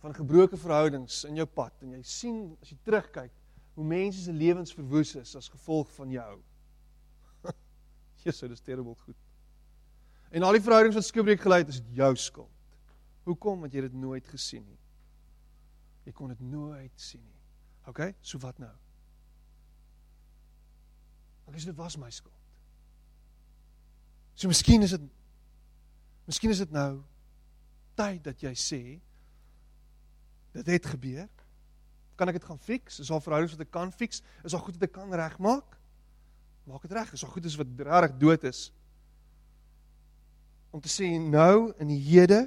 van 0.00 0.14
gebroke 0.16 0.56
verhoudings 0.56 1.24
in 1.28 1.36
jou 1.40 1.46
pad 1.46 1.84
en 1.84 1.92
jy 1.96 2.02
sien 2.06 2.38
as 2.62 2.72
jy 2.72 2.78
terugkyk 2.86 3.32
hoe 3.76 3.86
mense 3.86 4.22
se 4.24 4.32
lewens 4.32 4.74
verwoes 4.74 5.14
is 5.20 5.34
as 5.36 5.50
gevolg 5.52 5.90
van 5.96 6.12
jou. 6.14 6.30
Jesus, 8.24 8.48
dis 8.48 8.64
terrible 8.64 8.96
goed. 9.04 9.18
En 10.30 10.46
al 10.46 10.56
die 10.56 10.64
verhoudings 10.64 10.96
wat 10.96 11.06
skibreek 11.06 11.42
gelei 11.42 11.62
het, 11.64 11.72
is 11.74 11.82
jou 11.96 12.10
skuld. 12.16 12.56
Hoekom? 13.28 13.60
Want 13.64 13.74
jy 13.74 13.82
het 13.82 13.92
dit 13.92 14.00
nooit 14.00 14.26
gesien 14.30 14.64
nie. 14.64 14.78
Jy 16.06 16.14
kon 16.16 16.32
dit 16.32 16.40
nooit 16.40 16.92
sien 17.00 17.22
nie. 17.22 17.40
OK? 17.90 18.06
So 18.24 18.40
wat 18.42 18.58
nou? 18.62 18.72
Ek 21.50 21.58
sê 21.58 21.72
dit 21.72 21.80
was 21.80 21.98
my 21.98 22.08
skuld. 22.14 22.36
So 24.38 24.48
miskien 24.48 24.86
is 24.86 24.94
dit 24.96 25.08
Miskien 26.30 26.52
is 26.52 26.60
dit 26.62 26.70
nou 26.70 27.00
tyd 28.00 28.24
dat 28.24 28.42
jy 28.42 28.52
sê 28.56 28.82
dit 30.56 30.72
het 30.74 30.88
gebeur. 30.94 31.28
Kan 32.18 32.30
ek 32.30 32.40
dit 32.40 32.48
gaan 32.48 32.60
fix? 32.60 33.00
Is 33.00 33.10
daar 33.12 33.22
verhoudings 33.22 33.56
wat 33.56 33.66
ek 33.66 33.72
kan 33.74 33.92
fix? 33.94 34.22
Is 34.44 34.54
daar 34.54 34.64
goed 34.64 34.78
wat 34.78 34.88
ek 34.88 34.94
kan 34.96 35.12
regmaak? 35.16 35.76
Maak 36.68 36.84
dit 36.86 36.94
reg. 36.96 37.12
Is 37.14 37.24
daar 37.24 37.34
goedes 37.34 37.56
wat 37.60 37.84
regtig 37.88 38.16
dood 38.20 38.46
is? 38.50 38.68
Om 40.70 40.82
te 40.82 40.90
sê 40.92 41.08
nou 41.18 41.72
in 41.82 41.90
die 41.90 42.00
hede 42.10 42.44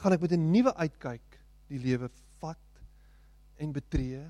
gaan 0.00 0.14
ek 0.14 0.22
met 0.22 0.32
'n 0.32 0.50
nuwe 0.52 0.72
uitkyk 0.74 1.38
die 1.68 1.78
lewe 1.78 2.08
vat 2.40 2.82
en 3.58 3.72
betree 3.72 4.22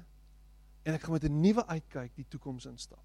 en 0.84 0.94
ek 0.94 1.02
gaan 1.02 1.12
met 1.12 1.24
'n 1.24 1.40
nuwe 1.40 1.66
uitkyk 1.66 2.16
die 2.16 2.26
toekoms 2.28 2.66
instap. 2.66 3.04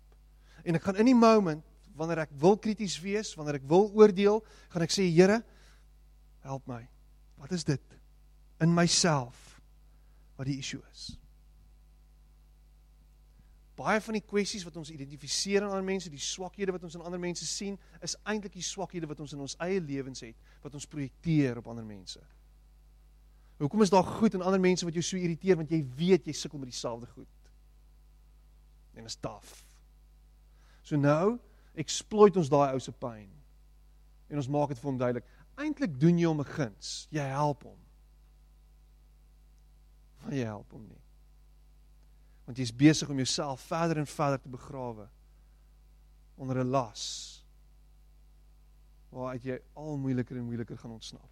En 0.63 0.75
ek 0.75 0.83
gaan 0.83 0.97
in 0.97 1.05
die 1.05 1.15
moment 1.15 1.63
wanneer 1.95 2.25
ek 2.25 2.31
wil 2.39 2.57
krities 2.57 2.99
wees, 2.99 3.35
wanneer 3.35 3.55
ek 3.55 3.67
wil 3.67 3.91
oordeel, 3.93 4.43
gaan 4.69 4.81
ek 4.81 4.91
sê 4.91 5.03
Here, 5.07 5.43
help 6.41 6.67
my. 6.67 6.94
Wat 7.41 7.51
is 7.51 7.63
dit 7.63 7.81
in 8.63 8.73
myself 8.73 9.59
wat 10.35 10.47
die 10.47 10.57
issue 10.57 10.81
is? 10.91 11.09
Baie 13.75 13.99
van 14.01 14.15
die 14.15 14.23
kwessies 14.23 14.63
wat 14.63 14.77
ons 14.79 14.91
identifiseer 14.93 15.65
in 15.65 15.67
ander 15.67 15.83
mense, 15.83 16.09
die 16.09 16.21
swakhede 16.21 16.71
wat 16.71 16.85
ons 16.87 16.95
in 16.95 17.03
ander 17.03 17.19
mense 17.19 17.45
sien, 17.47 17.75
is 17.99 18.15
eintlik 18.23 18.55
die 18.55 18.63
swakhede 18.63 19.09
wat 19.09 19.19
ons 19.19 19.35
in 19.35 19.43
ons 19.43 19.57
eie 19.65 19.81
lewens 19.83 20.23
het, 20.23 20.37
wat 20.63 20.77
ons 20.79 20.87
projekteer 20.87 21.59
op 21.59 21.67
ander 21.67 21.83
mense. 21.83 22.21
Hoekom 23.59 23.83
is 23.83 23.91
daar 23.91 24.03
goed 24.03 24.33
in 24.33 24.43
ander 24.43 24.59
mense 24.59 24.87
wat 24.87 24.95
jou 24.95 25.03
so 25.03 25.19
irriteer 25.19 25.59
want 25.59 25.71
jy 25.71 25.81
weet 25.95 26.27
jy 26.27 26.35
sukkel 26.35 26.59
met 26.59 26.71
dieselfde 26.71 27.07
goed? 27.11 27.51
En 28.95 29.07
is 29.07 29.19
taaf. 29.19 29.61
So 30.83 30.99
nou 30.99 31.37
exploit 31.75 32.35
ons 32.39 32.51
daai 32.51 32.71
ou 32.75 32.79
se 32.79 32.91
pyn. 32.95 33.27
En 34.31 34.39
ons 34.39 34.51
maak 34.51 34.71
dit 34.71 34.79
vir 34.79 34.89
hom 34.89 34.99
duidelik. 34.99 35.27
Eintlik 35.55 35.99
doen 35.99 36.17
jy 36.19 36.27
hom 36.27 36.41
'n 36.41 36.51
guns. 36.55 37.07
Jy 37.09 37.21
help 37.21 37.63
hom. 37.63 37.77
Maar 40.21 40.33
jy 40.33 40.45
help 40.45 40.71
hom 40.71 40.87
nie. 40.87 41.01
Want 42.45 42.57
jy's 42.57 42.75
besig 42.75 43.09
om 43.09 43.17
jouself 43.17 43.61
verder 43.61 43.97
en 43.97 44.07
verder 44.07 44.41
te 44.41 44.49
begrawe 44.49 45.09
onder 46.35 46.59
'n 46.59 46.69
las 46.69 47.45
waaruit 49.09 49.43
jy 49.43 49.59
al 49.73 49.97
moeiliker 49.97 50.37
en 50.37 50.43
moeiliker 50.43 50.77
gaan 50.77 50.91
ontsnap. 50.91 51.29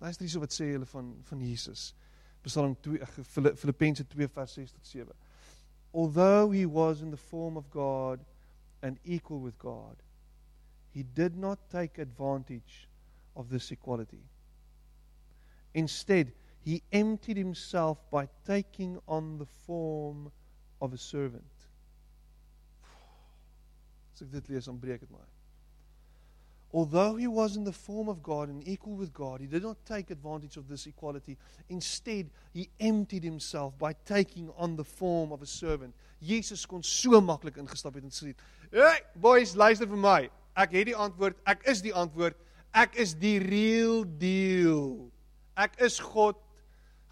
Luister 0.00 0.24
hierso 0.24 0.40
wat 0.40 0.54
sê 0.56 0.72
hulle 0.72 0.88
van 0.88 1.12
van 1.28 1.40
Jesus. 1.44 1.94
Psalm 2.42 2.76
2 2.80 3.06
Filippense 3.54 4.06
2 4.06 4.28
vers 4.28 4.52
6 4.52 4.72
tot 4.72 4.86
7. 4.86 5.14
Although 5.92 6.50
he 6.50 6.64
was 6.66 7.02
in 7.02 7.10
the 7.10 7.16
form 7.16 7.56
of 7.56 7.68
God 7.70 8.24
and 8.82 8.98
equal 9.04 9.40
with 9.40 9.58
God, 9.58 9.96
he 10.90 11.02
did 11.02 11.36
not 11.36 11.58
take 11.70 11.98
advantage 11.98 12.88
of 13.36 13.48
this 13.48 13.70
equality. 13.70 14.22
Instead, 15.74 16.32
he 16.62 16.82
emptied 16.92 17.36
himself 17.36 17.98
by 18.10 18.28
taking 18.46 18.98
on 19.06 19.38
the 19.38 19.46
form 19.46 20.30
of 20.80 20.92
a 20.92 20.98
servant. 20.98 21.44
As 24.20 24.48
lees, 24.48 24.66
dan 24.66 24.76
breek 24.76 25.00
dit. 25.00 25.08
Although 26.72 27.16
he 27.16 27.26
was 27.26 27.56
in 27.56 27.64
the 27.64 27.72
form 27.72 28.08
of 28.08 28.22
God 28.22 28.48
and 28.48 28.66
equal 28.66 28.94
with 28.94 29.12
God, 29.12 29.40
he 29.40 29.46
did 29.48 29.62
not 29.62 29.76
take 29.84 30.10
advantage 30.10 30.56
of 30.56 30.68
this 30.68 30.86
equality. 30.86 31.36
Instead, 31.68 32.30
he 32.52 32.68
emptied 32.78 33.24
himself 33.24 33.76
by 33.76 33.92
taking 34.04 34.50
on 34.56 34.76
the 34.76 34.84
form 34.84 35.32
of 35.32 35.42
a 35.42 35.46
servant. 35.46 35.94
Jesus 36.22 36.66
kon 36.66 36.82
so 36.82 37.20
maklik 37.20 37.56
ingestap 37.58 37.94
het 37.94 38.04
en 38.04 38.10
sê: 38.10 38.34
"Hey, 38.70 39.00
boys, 39.16 39.56
luister 39.56 39.86
vir 39.86 39.96
my. 39.96 40.30
Ek 40.56 40.72
het 40.72 40.86
die 40.86 40.96
antwoord. 40.96 41.36
Ek 41.46 41.66
is 41.66 41.82
die 41.82 41.94
antwoord. 41.94 42.36
Ek 42.72 42.94
is 42.94 43.14
die 43.14 43.38
real 43.38 44.04
deal. 44.04 45.10
Ek 45.56 45.74
is 45.80 45.98
God. 45.98 46.36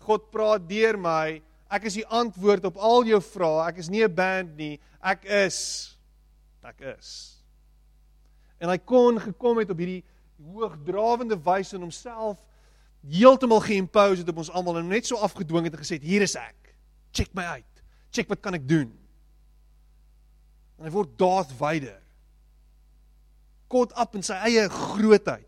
God 0.07 0.31
praat 0.31 0.69
deur 0.69 0.97
my. 0.97 1.43
Ek 1.71 1.85
is 1.85 1.95
die 1.95 2.07
antwoord 2.07 2.65
op 2.65 2.77
al 2.77 3.05
jou 3.05 3.21
vrae. 3.21 3.69
Ek 3.69 3.79
is 3.79 3.91
nie 3.91 4.05
'n 4.05 4.15
band 4.15 4.57
nie. 4.57 4.79
Ek 5.03 5.25
is 5.25 5.97
ek 6.63 6.81
is 6.81 7.38
en 8.59 8.73
hy 8.73 8.79
kon 8.83 9.21
gekom 9.23 9.61
het 9.63 9.71
op 9.71 9.81
hierdie 9.81 10.03
hoogdrawende 10.55 11.39
wyse 11.43 11.77
en 11.77 11.87
homself 11.87 12.39
heeltemal 13.07 13.61
geïmpose 13.65 14.23
het 14.23 14.31
op 14.33 14.43
ons 14.43 14.51
almal 14.51 14.81
en 14.81 14.91
net 14.91 15.07
so 15.07 15.19
afgedwing 15.23 15.69
het 15.69 15.77
en 15.77 15.83
gesê 15.83 15.99
hier 16.03 16.23
is 16.25 16.37
ek. 16.39 16.75
Check 17.15 17.31
my 17.35 17.45
uit. 17.59 17.83
Check 18.15 18.29
wat 18.31 18.43
kan 18.43 18.57
ek 18.59 18.67
doen. 18.69 18.91
En 20.79 20.87
hy 20.87 20.93
word 20.95 21.15
Darth 21.19 21.53
Vader. 21.59 21.99
Caught 23.71 23.95
up 24.01 24.17
in 24.19 24.25
sy 24.27 24.37
eie 24.49 24.67
grootheid. 24.73 25.47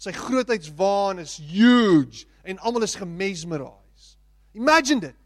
Sy 0.00 0.12
grootheidswaan 0.16 1.20
is 1.20 1.36
huge 1.50 2.24
en 2.48 2.60
almal 2.64 2.86
is 2.86 2.96
gemesmerized. 2.96 4.16
Imagine 4.56 5.10
dit. 5.10 5.16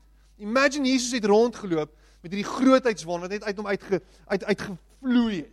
Imagine 0.42 0.88
Jesus 0.90 1.14
het 1.14 1.28
rondgeloop 1.30 1.92
met 2.24 2.32
hierdie 2.32 2.48
grootheidswaan 2.48 3.22
wat 3.22 3.37
net 3.37 3.44
uit 3.44 3.60
hom 3.60 3.68
uit 3.70 3.84
uit 4.26 4.44
uitgevloei 4.50 5.44
het 5.44 5.52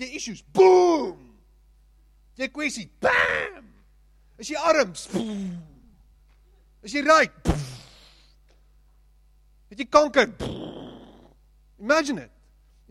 jy 0.00 0.14
issues. 0.16 0.42
Boom. 0.54 1.18
Jy 2.40 2.48
kwessie. 2.48 2.88
Bam. 3.00 3.66
Is 4.40 4.48
jy 4.48 4.56
arms? 4.56 5.06
Boom. 5.12 5.58
Is 6.82 6.94
jy 6.96 7.02
ryk? 7.04 7.34
Het 9.70 9.82
jy 9.84 9.86
kanker? 9.86 10.30
Imagine 11.80 12.26
it. 12.26 12.32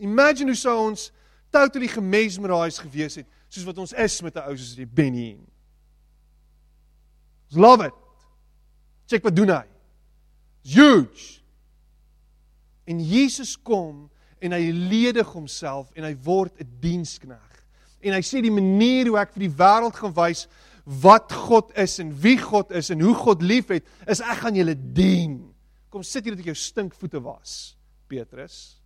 Imagine 0.00 0.54
hoe 0.54 0.58
sou 0.58 0.76
ons 0.88 1.10
totally 1.52 1.90
gemesmerized 1.90 2.80
gewees 2.86 3.18
het 3.20 3.28
soos 3.50 3.66
wat 3.66 3.80
ons 3.82 3.92
is 3.92 4.20
met 4.22 4.36
'n 4.36 4.46
ou 4.46 4.56
soos 4.56 4.76
die 4.78 4.86
Benny. 4.86 5.36
Ons 7.50 7.58
love 7.58 7.84
it. 7.84 7.94
Check 9.06 9.22
wat 9.22 9.36
doen 9.36 9.50
hy. 9.50 9.64
It's 10.62 10.74
huge. 10.74 11.42
En 12.86 13.00
Jesus 13.02 13.56
kom 13.62 14.10
en 14.40 14.56
hy 14.56 14.70
ledig 14.72 15.28
homself 15.34 15.92
en 15.94 16.04
hy 16.08 16.14
word 16.24 16.52
'n 16.60 16.68
dienskneg. 16.80 17.64
En 18.00 18.14
hy 18.16 18.22
sê 18.24 18.40
die 18.40 18.50
manier 18.52 19.06
hoe 19.06 19.18
ek 19.20 19.32
vir 19.36 19.48
die 19.48 19.56
wêreld 19.56 19.94
gaan 19.94 20.14
wys 20.16 20.46
wat 20.84 21.32
God 21.32 21.72
is 21.78 21.98
en 21.98 22.12
wie 22.22 22.38
God 22.38 22.70
is 22.70 22.90
en 22.90 23.00
hoe 23.00 23.14
God 23.14 23.42
liefhet, 23.42 23.84
is 24.06 24.20
ek 24.20 24.42
gaan 24.44 24.56
julle 24.56 24.74
dien. 24.74 25.54
Kom 25.90 26.02
sit 26.02 26.24
hier 26.24 26.34
dat 26.34 26.40
ek 26.40 26.52
jou 26.52 26.58
stinkvoete 26.58 27.20
was, 27.22 27.76
Petrus. 28.08 28.80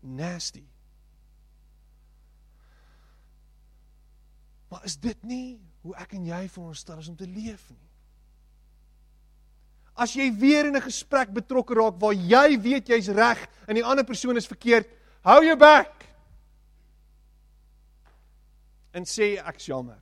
Nasty. 0.00 0.64
Maar 4.70 4.84
is 4.84 4.96
dit 4.96 5.24
nie 5.28 5.60
hoe 5.82 5.94
ek 6.00 6.14
en 6.16 6.24
jy 6.26 6.48
veronderstel 6.48 7.02
is 7.02 7.08
om 7.10 7.16
te 7.16 7.28
leef 7.28 7.66
nie? 7.70 7.91
As 9.94 10.14
jy 10.16 10.30
weer 10.32 10.66
in 10.66 10.76
'n 10.76 10.82
gesprek 10.82 11.32
betrokke 11.32 11.74
raak 11.74 12.00
waar 12.00 12.14
jy 12.14 12.60
weet 12.60 12.88
jy's 12.88 13.08
reg 13.08 13.48
en 13.68 13.74
die 13.74 13.84
ander 13.84 14.04
persoon 14.04 14.36
is 14.36 14.46
verkeerd, 14.46 14.88
hou 15.22 15.44
jou 15.44 15.56
bek. 15.56 16.08
En 18.92 19.04
sê 19.04 19.38
ek's 19.40 19.66
jammer. 19.66 20.00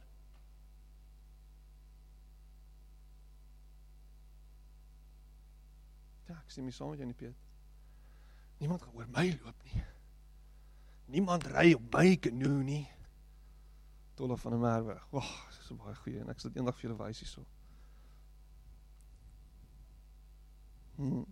Ja, 6.29 6.35
ek 6.35 6.51
sê 6.51 6.63
my 6.63 6.71
saam 6.71 6.91
met 6.91 6.99
jou 6.99 7.13
Piet. 7.13 7.35
Niemand 8.59 8.83
gaan 8.83 8.95
oor 8.95 9.07
my 9.09 9.39
loop 9.43 9.63
nie. 9.65 9.83
Niemand 11.11 11.47
ry 11.47 11.73
op 11.75 11.95
my 11.95 12.17
kanoe 12.17 12.63
nie. 12.63 12.89
Tolle 14.15 14.37
van 14.37 14.53
'n 14.55 14.61
merwe. 14.61 15.01
Wag, 15.11 15.25
oh, 15.25 15.49
dis 15.49 15.67
so 15.67 15.75
baie 15.75 15.95
goeie 15.95 16.21
en 16.21 16.29
ek 16.29 16.39
sal 16.39 16.51
dit 16.51 16.61
eendag 16.61 16.77
vir 16.77 16.91
julle 16.91 16.99
wys 16.99 17.19
hierso. 17.19 17.47
Hmm. 21.01 21.25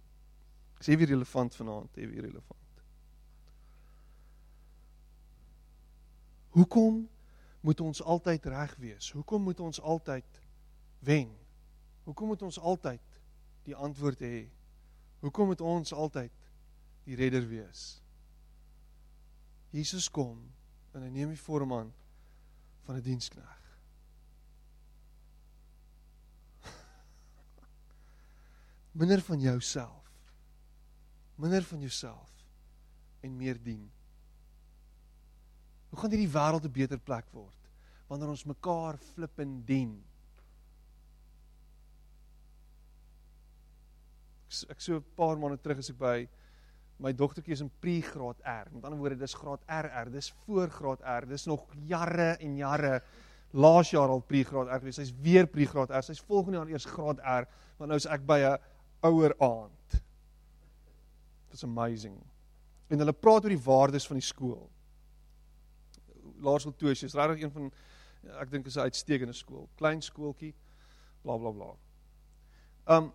Sê 0.81 0.97
weer 0.97 1.11
relevant 1.11 1.55
vanaand, 1.55 1.95
hè, 1.95 2.07
weer 2.09 2.25
relevant. 2.25 2.83
Hoekom 6.57 7.09
moet 7.61 7.81
ons 7.81 8.03
altyd 8.03 8.47
reg 8.47 8.77
wees? 8.81 9.11
Hoekom 9.11 9.43
moet 9.43 9.61
ons 9.61 9.81
altyd 9.81 10.41
wen? 11.05 11.35
Hoekom 12.05 12.33
moet 12.33 12.43
ons 12.43 12.59
altyd 12.59 13.21
die 13.69 13.77
antwoord 13.77 14.25
hê? 14.25 14.47
Hoekom 15.21 15.53
moet 15.53 15.61
ons 15.61 15.93
altyd 15.93 16.33
die 17.05 17.19
redder 17.21 17.45
wees? 17.49 18.01
Jesus 19.77 20.09
kom 20.09 20.41
en 20.97 21.05
hy 21.05 21.13
neem 21.13 21.37
die 21.37 21.45
vorm 21.45 21.77
aan 21.77 21.93
van 22.87 22.97
'n 22.97 23.05
dienskneg. 23.05 23.58
Minder 28.99 29.21
van 29.23 29.41
jouself. 29.41 30.11
Minder 31.39 31.63
van 31.63 31.81
jouself 31.81 32.31
en 33.21 33.37
meer 33.37 33.59
dien. 33.63 33.87
Hoe 35.89 35.99
gaan 36.01 36.11
hierdie 36.11 36.33
wêreld 36.35 36.67
'n 36.67 36.73
beter 36.73 36.99
plek 36.99 37.31
word 37.33 37.55
wanneer 38.09 38.29
ons 38.29 38.45
mekaar 38.45 38.99
flip 39.15 39.39
en 39.39 39.63
dien? 39.65 40.05
Ek 44.69 44.81
so 44.81 44.97
'n 44.97 45.05
paar 45.15 45.39
maande 45.39 45.61
terug 45.61 45.79
as 45.79 45.91
ek 45.91 45.99
by 45.99 46.29
my 46.99 47.13
dogtertjie 47.13 47.53
is 47.53 47.61
in 47.61 47.71
pre-graad 47.81 48.41
R. 48.43 48.67
Met 48.73 48.85
ander 48.85 48.99
woorde, 48.99 49.17
dis 49.17 49.35
graad 49.35 49.63
RR, 49.67 50.11
dis 50.11 50.31
voor 50.45 50.69
graad 50.69 51.01
R. 51.01 51.27
Dis 51.27 51.47
nog 51.47 51.67
jare 51.87 52.37
en 52.41 52.57
jare 52.57 53.03
laas 53.53 53.91
jaar 53.91 54.09
al 54.09 54.21
pre-graad 54.21 54.67
R 54.67 54.79
gewees. 54.79 54.97
Sy's 54.97 55.13
weer 55.23 55.47
pre-graad 55.47 55.91
R. 55.91 56.03
Sy's 56.03 56.21
volgende 56.21 56.59
jaar 56.59 56.69
eers 56.69 56.85
graad 56.85 57.19
R, 57.19 57.47
want 57.79 57.91
nou 57.91 57.97
is 57.97 58.07
ek 58.07 58.27
by 58.27 58.39
'n 58.41 58.59
ouer 59.01 59.35
aand. 59.39 60.01
It's 61.53 61.65
amazing. 61.65 62.17
En 62.89 62.99
hulle 62.99 63.13
praat 63.13 63.45
oor 63.45 63.55
die 63.55 63.65
waardes 63.65 64.07
van 64.07 64.19
die 64.21 64.27
skool. 64.27 64.69
Laerskool 66.41 66.77
2 66.77 66.91
is 66.91 67.15
regtig 67.15 67.43
een 67.43 67.53
van 67.53 67.71
ek 68.43 68.51
dink 68.51 68.67
is 68.67 68.77
'n 68.77 68.89
uitstekende 68.89 69.33
skool. 69.33 69.69
Klein 69.77 70.03
skooltjie. 70.03 70.55
bla 71.23 71.37
bla 71.37 71.51
bla. 71.51 71.75
Um 72.97 73.13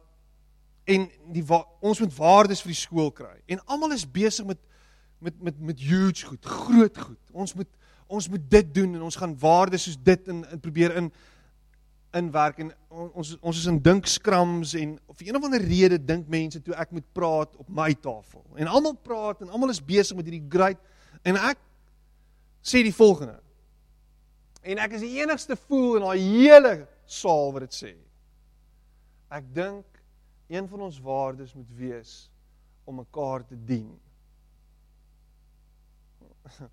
en 0.84 1.10
die 1.32 1.44
ons 1.80 2.00
moet 2.00 2.16
waardes 2.16 2.62
vir 2.62 2.74
die 2.74 2.82
skool 2.82 3.12
kry. 3.12 3.42
En 3.48 3.66
almal 3.66 3.92
is 3.92 4.12
besig 4.12 4.46
met 4.46 4.60
met 5.20 5.42
met 5.42 5.60
met 5.60 5.80
huge 5.80 6.26
goed, 6.26 6.46
groot 6.46 6.98
goed. 6.98 7.20
Ons 7.32 7.54
moet 7.54 7.70
ons 8.08 8.30
moet 8.30 8.50
dit 8.50 8.74
doen 8.74 8.96
en 8.96 9.02
ons 9.02 9.16
gaan 9.16 9.40
waardes 9.40 9.84
soos 9.84 9.98
dit 10.04 10.28
in, 10.28 10.44
in 10.52 10.60
probeer 10.60 10.96
in 10.96 11.12
inwerk 12.18 12.60
en 12.64 12.72
ons 12.90 13.34
ons 13.42 13.58
is 13.58 13.68
in 13.70 13.80
dinkskrams 13.84 14.74
en 14.80 14.96
vir 15.18 15.28
een 15.28 15.38
of 15.40 15.46
ander 15.48 15.64
rede 15.64 16.00
dink 16.00 16.28
mense 16.32 16.62
toe 16.62 16.76
ek 16.80 16.92
moet 16.96 17.06
praat 17.18 17.56
op 17.62 17.70
my 17.70 17.94
tafel. 17.94 18.44
En 18.56 18.70
almal 18.70 18.96
praat 19.06 19.42
en 19.42 19.50
almal 19.50 19.74
is 19.74 19.82
besig 19.84 20.18
met 20.18 20.30
hierdie 20.30 20.50
great 20.50 20.80
en 21.24 21.40
ek 21.40 21.60
sê 22.64 22.84
die 22.86 22.96
volgende. 22.96 23.40
En 24.64 24.80
ek 24.80 24.96
is 25.00 25.04
die 25.04 25.18
enigste 25.22 25.58
fool 25.60 25.98
in 26.00 26.06
daai 26.06 26.22
hele 26.22 26.76
saal 27.10 27.52
wat 27.56 27.68
dit 27.68 27.80
sê. 27.82 27.94
Ek 29.34 29.46
dink 29.56 29.86
een 30.54 30.70
van 30.70 30.86
ons 30.86 31.02
waardes 31.04 31.56
moet 31.58 31.72
wees 31.76 32.14
om 32.86 33.00
mekaar 33.02 33.44
te 33.48 33.58
dien. 33.58 33.90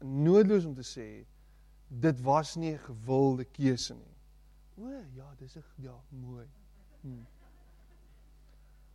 noodloos 0.00 0.64
om 0.64 0.74
te 0.74 0.84
sê 0.86 1.08
dit 1.90 2.20
was 2.20 2.54
nie 2.54 2.72
'n 2.72 2.78
gewilde 2.78 3.44
keuse 3.44 3.94
nie. 3.94 4.16
O 4.78 4.88
ja, 5.14 5.34
dis 5.38 5.56
'n 5.56 5.64
ja, 5.76 6.02
mooi. 6.08 6.46
Hmm. 7.00 7.26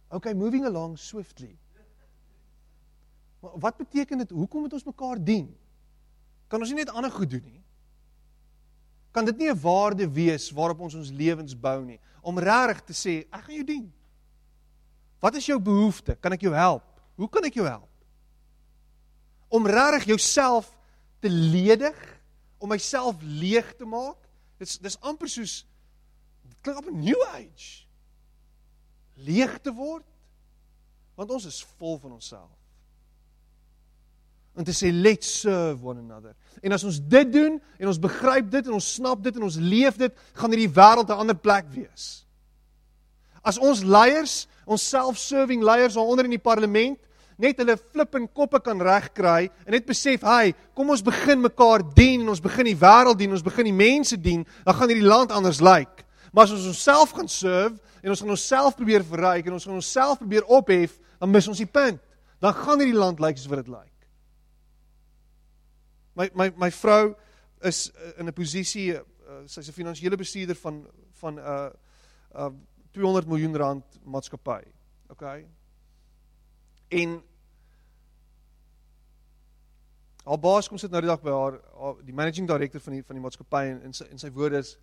Okay, 0.08 0.34
moving 0.34 0.66
along 0.66 0.98
swiftly. 0.98 1.58
Maar 3.40 3.52
wat 3.60 3.78
beteken 3.78 4.18
dit? 4.18 4.30
Hoekom 4.30 4.62
moet 4.62 4.74
ons 4.74 4.84
mekaar 4.84 5.24
dien? 5.24 5.58
Kan 6.48 6.60
ons 6.60 6.70
nie 6.70 6.78
net 6.78 6.90
ander 6.90 7.12
goed 7.12 7.30
doen 7.30 7.44
nie? 7.44 7.64
Kan 9.12 9.26
dit 9.26 9.38
nie 9.38 9.50
'n 9.50 9.60
waarde 9.60 10.12
wees 10.12 10.52
waarop 10.52 10.80
ons 10.80 10.94
ons 10.94 11.10
lewens 11.10 11.60
bou 11.60 11.86
nie? 11.86 12.00
Om 12.22 12.40
regtig 12.40 12.82
te 12.82 12.94
sê, 12.94 13.28
ek 13.32 13.44
gaan 13.44 13.56
jou 13.56 13.64
dien. 13.64 13.94
Wat 15.20 15.36
is 15.36 15.46
jou 15.46 15.60
behoefte? 15.60 16.16
Kan 16.16 16.32
ek 16.32 16.42
jou 16.42 16.54
help? 16.54 16.84
Hoe 17.16 17.30
kan 17.30 17.44
ek 17.44 17.54
jou 17.54 17.68
help? 17.68 17.90
Om 19.48 19.68
regtig 19.68 20.04
jouself 20.04 20.78
te 21.20 21.30
ledig, 21.30 22.15
om 22.66 22.74
myself 22.74 23.22
leeg 23.22 23.76
te 23.78 23.86
maak. 23.86 24.18
Dis 24.62 24.80
dis 24.82 24.98
amper 25.06 25.30
soos 25.30 25.62
dit 26.46 26.58
klink 26.66 26.82
op 26.82 26.90
'n 26.90 27.00
new 27.00 27.22
age. 27.32 27.86
Leeg 29.16 29.60
te 29.62 29.74
word. 29.74 30.06
Want 31.16 31.32
ons 31.32 31.46
is 31.46 31.64
vol 31.78 31.98
van 32.00 32.12
onsself. 32.12 32.52
En 34.56 34.64
te 34.64 34.72
sê 34.72 34.92
let's 34.92 35.40
serve 35.40 35.84
one 35.84 36.00
another. 36.00 36.36
En 36.62 36.72
as 36.72 36.84
ons 36.84 37.00
dit 37.00 37.32
doen 37.32 37.62
en 37.78 37.88
ons 37.88 38.00
begryp 38.00 38.52
dit 38.52 38.68
en 38.68 38.74
ons 38.74 38.94
snap 38.94 39.24
dit 39.24 39.36
en 39.36 39.44
ons 39.44 39.56
leef 39.56 39.98
dit, 40.00 40.14
gaan 40.34 40.50
hierdie 40.50 40.72
wêreld 40.72 41.10
'n 41.10 41.22
ander 41.24 41.36
plek 41.36 41.66
wees. 41.70 42.26
As 43.44 43.58
ons 43.58 43.84
leiers, 43.84 44.48
ons 44.66 44.90
self-serving 44.90 45.64
leiers 45.64 45.94
daaronder 45.94 46.26
in 46.26 46.38
die 46.38 46.42
parlement 46.42 47.00
net 47.38 47.58
hulle 47.58 47.78
flip 47.78 48.16
en 48.16 48.28
koppe 48.34 48.60
kan 48.64 48.82
regkry 48.82 49.50
en 49.66 49.72
net 49.72 49.86
besef, 49.86 50.22
"Hai, 50.22 50.54
kom 50.74 50.90
ons 50.90 51.02
begin 51.02 51.42
mekaar 51.42 51.84
dien 51.94 52.22
en 52.22 52.30
ons 52.30 52.42
begin 52.42 52.66
die 52.66 52.78
wêreld 52.78 53.18
dien, 53.18 53.32
ons 53.32 53.44
begin 53.44 53.66
die 53.66 53.74
mense 53.74 54.18
dien, 54.18 54.46
dan 54.66 54.74
gaan 54.74 54.90
hierdie 54.90 55.08
land 55.08 55.32
anders 55.32 55.62
lyk." 55.62 55.88
Like. 55.88 56.06
Maar 56.36 56.44
as 56.44 56.52
ons 56.52 56.66
onsself 56.68 57.12
gaan 57.12 57.28
serve 57.28 57.80
en 58.02 58.10
ons 58.10 58.20
gaan 58.20 58.30
onsself 58.30 58.76
probeer 58.76 59.04
verryk 59.04 59.46
en 59.48 59.54
ons 59.54 59.64
gaan 59.64 59.80
onsself 59.80 60.18
probeer 60.18 60.44
ophef, 60.52 61.00
dan 61.20 61.32
mis 61.32 61.48
ons 61.48 61.58
die 61.58 61.70
punt. 61.70 62.02
Dan 62.44 62.54
gaan 62.54 62.80
hierdie 62.80 62.98
land 62.98 63.20
lyk 63.20 63.28
like 63.28 63.40
soos 63.40 63.52
wat 63.54 63.64
dit 63.64 63.72
lyk. 63.72 63.80
Like. 63.80 64.08
My 66.16 66.30
my 66.36 66.52
my 66.66 66.72
vrou 66.72 67.16
is 67.64 67.92
uh, 67.96 68.20
in 68.20 68.28
'n 68.28 68.34
posisie 68.34 68.94
uh, 68.96 69.02
sy's 69.46 69.70
'n 69.70 69.74
finansiële 69.74 70.18
bestuurder 70.18 70.56
van 70.56 70.86
van 71.22 71.34
'n 71.34 71.40
uh, 71.40 71.70
uh, 72.36 72.52
200 72.92 73.28
miljoen 73.28 73.56
rand 73.56 74.00
maatskappy. 74.04 74.64
Okay? 75.10 75.48
En 76.96 77.16
haar 80.24 80.40
baas 80.40 80.68
kom 80.68 80.80
sit 80.82 80.94
nou 80.94 81.02
die 81.04 81.12
dag 81.12 81.22
by 81.22 81.34
haar, 81.34 81.58
haar 81.78 81.98
die 82.06 82.16
managing 82.16 82.48
director 82.50 82.82
van 82.82 82.98
die 82.98 83.04
van 83.06 83.18
die 83.20 83.24
maatskappy 83.24 83.64
en 83.74 83.82
in 83.90 83.94
sy 83.94 84.08
in 84.14 84.22
sy 84.22 84.32
woorde 84.34 84.62
is 84.64 84.76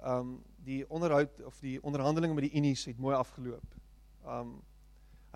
ehm 0.00 0.18
um, 0.20 0.32
die 0.66 0.80
onderhoud 0.90 1.42
of 1.46 1.60
die 1.62 1.76
onderhandelinge 1.86 2.34
met 2.34 2.48
die 2.48 2.58
unies 2.58 2.84
het 2.88 2.98
mooi 2.98 3.14
afgeloop. 3.16 3.76
Ehm 4.24 4.40
um, 4.40 4.56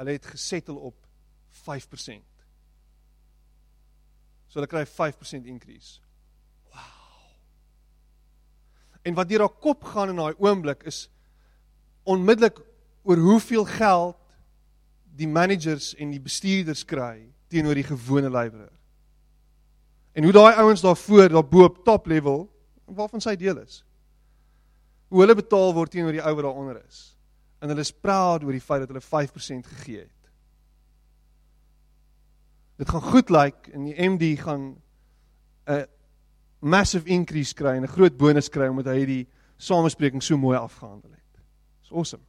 hulle 0.01 0.17
het 0.17 0.27
gesettel 0.27 0.79
op 0.89 0.97
5%. 1.61 2.23
So 4.49 4.59
hulle 4.59 4.71
kry 4.71 4.87
5% 4.89 5.51
increase. 5.53 6.01
Wow. 6.73 7.35
En 9.03 9.15
wat 9.19 9.29
deur 9.29 9.45
haar 9.45 9.59
kop 9.67 9.85
gaan 9.93 10.15
in 10.15 10.23
daai 10.23 10.35
oomblik 10.39 10.87
is 10.89 11.05
onmiddellik 12.09 12.63
oor 13.05 13.21
hoeveel 13.21 13.69
geld 13.69 14.20
die 15.17 15.29
managers 15.29 15.95
en 15.95 16.11
die 16.11 16.21
bestuurders 16.21 16.85
kry 16.85 17.27
teenoor 17.51 17.75
die 17.75 17.87
gewone 17.87 18.31
leier. 18.31 18.69
En 20.13 20.27
hoe 20.27 20.33
daai 20.33 20.55
ouens 20.63 20.83
daarvoor, 20.83 21.29
daar 21.29 21.47
bo 21.47 21.65
op 21.65 21.85
top 21.85 22.07
level, 22.07 22.45
waarvan 22.85 23.23
sy 23.23 23.37
deel 23.39 23.61
is. 23.63 23.83
Hoe 25.11 25.23
hulle 25.23 25.35
betaal 25.39 25.75
word 25.75 25.91
teenoor 25.91 26.15
die 26.15 26.23
ou 26.23 26.35
wat 26.35 26.47
daaronder 26.47 26.81
is. 26.87 27.03
En 27.61 27.71
hulle 27.71 27.85
is 27.85 27.93
proud 27.93 28.45
oor 28.45 28.55
die 28.55 28.65
feit 28.65 28.85
dat 28.85 28.91
hulle 28.91 29.05
5% 29.05 29.71
gegee 29.75 30.05
het. 30.05 30.21
Dit 32.81 32.89
gaan 32.89 33.03
goed 33.03 33.31
lyk 33.31 33.67
like, 33.67 33.73
en 33.77 33.85
die 33.85 34.09
MD 34.09 34.39
gaan 34.41 34.81
'n 35.69 35.87
massive 36.61 37.09
increase 37.09 37.55
kry 37.55 37.77
en 37.77 37.83
'n 37.83 37.95
groot 37.97 38.17
bonus 38.17 38.49
kry 38.49 38.69
omdat 38.69 38.87
hy 38.87 39.05
die 39.05 39.29
samespreking 39.57 40.23
so 40.23 40.37
mooi 40.37 40.57
afgehandel 40.57 41.11
het. 41.11 41.43
Dis 41.81 41.93
awesome. 41.93 42.25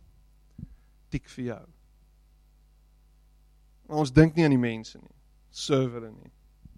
Dik 1.10 1.30
vir 1.30 1.44
jou. 1.46 1.66
Maar 3.92 4.00
ons 4.00 4.12
dink 4.12 4.36
nie 4.36 4.46
aan 4.48 4.54
die 4.54 4.58
mense 4.60 4.96
nie. 4.98 5.16
Server 5.52 6.06
nie. 6.08 6.30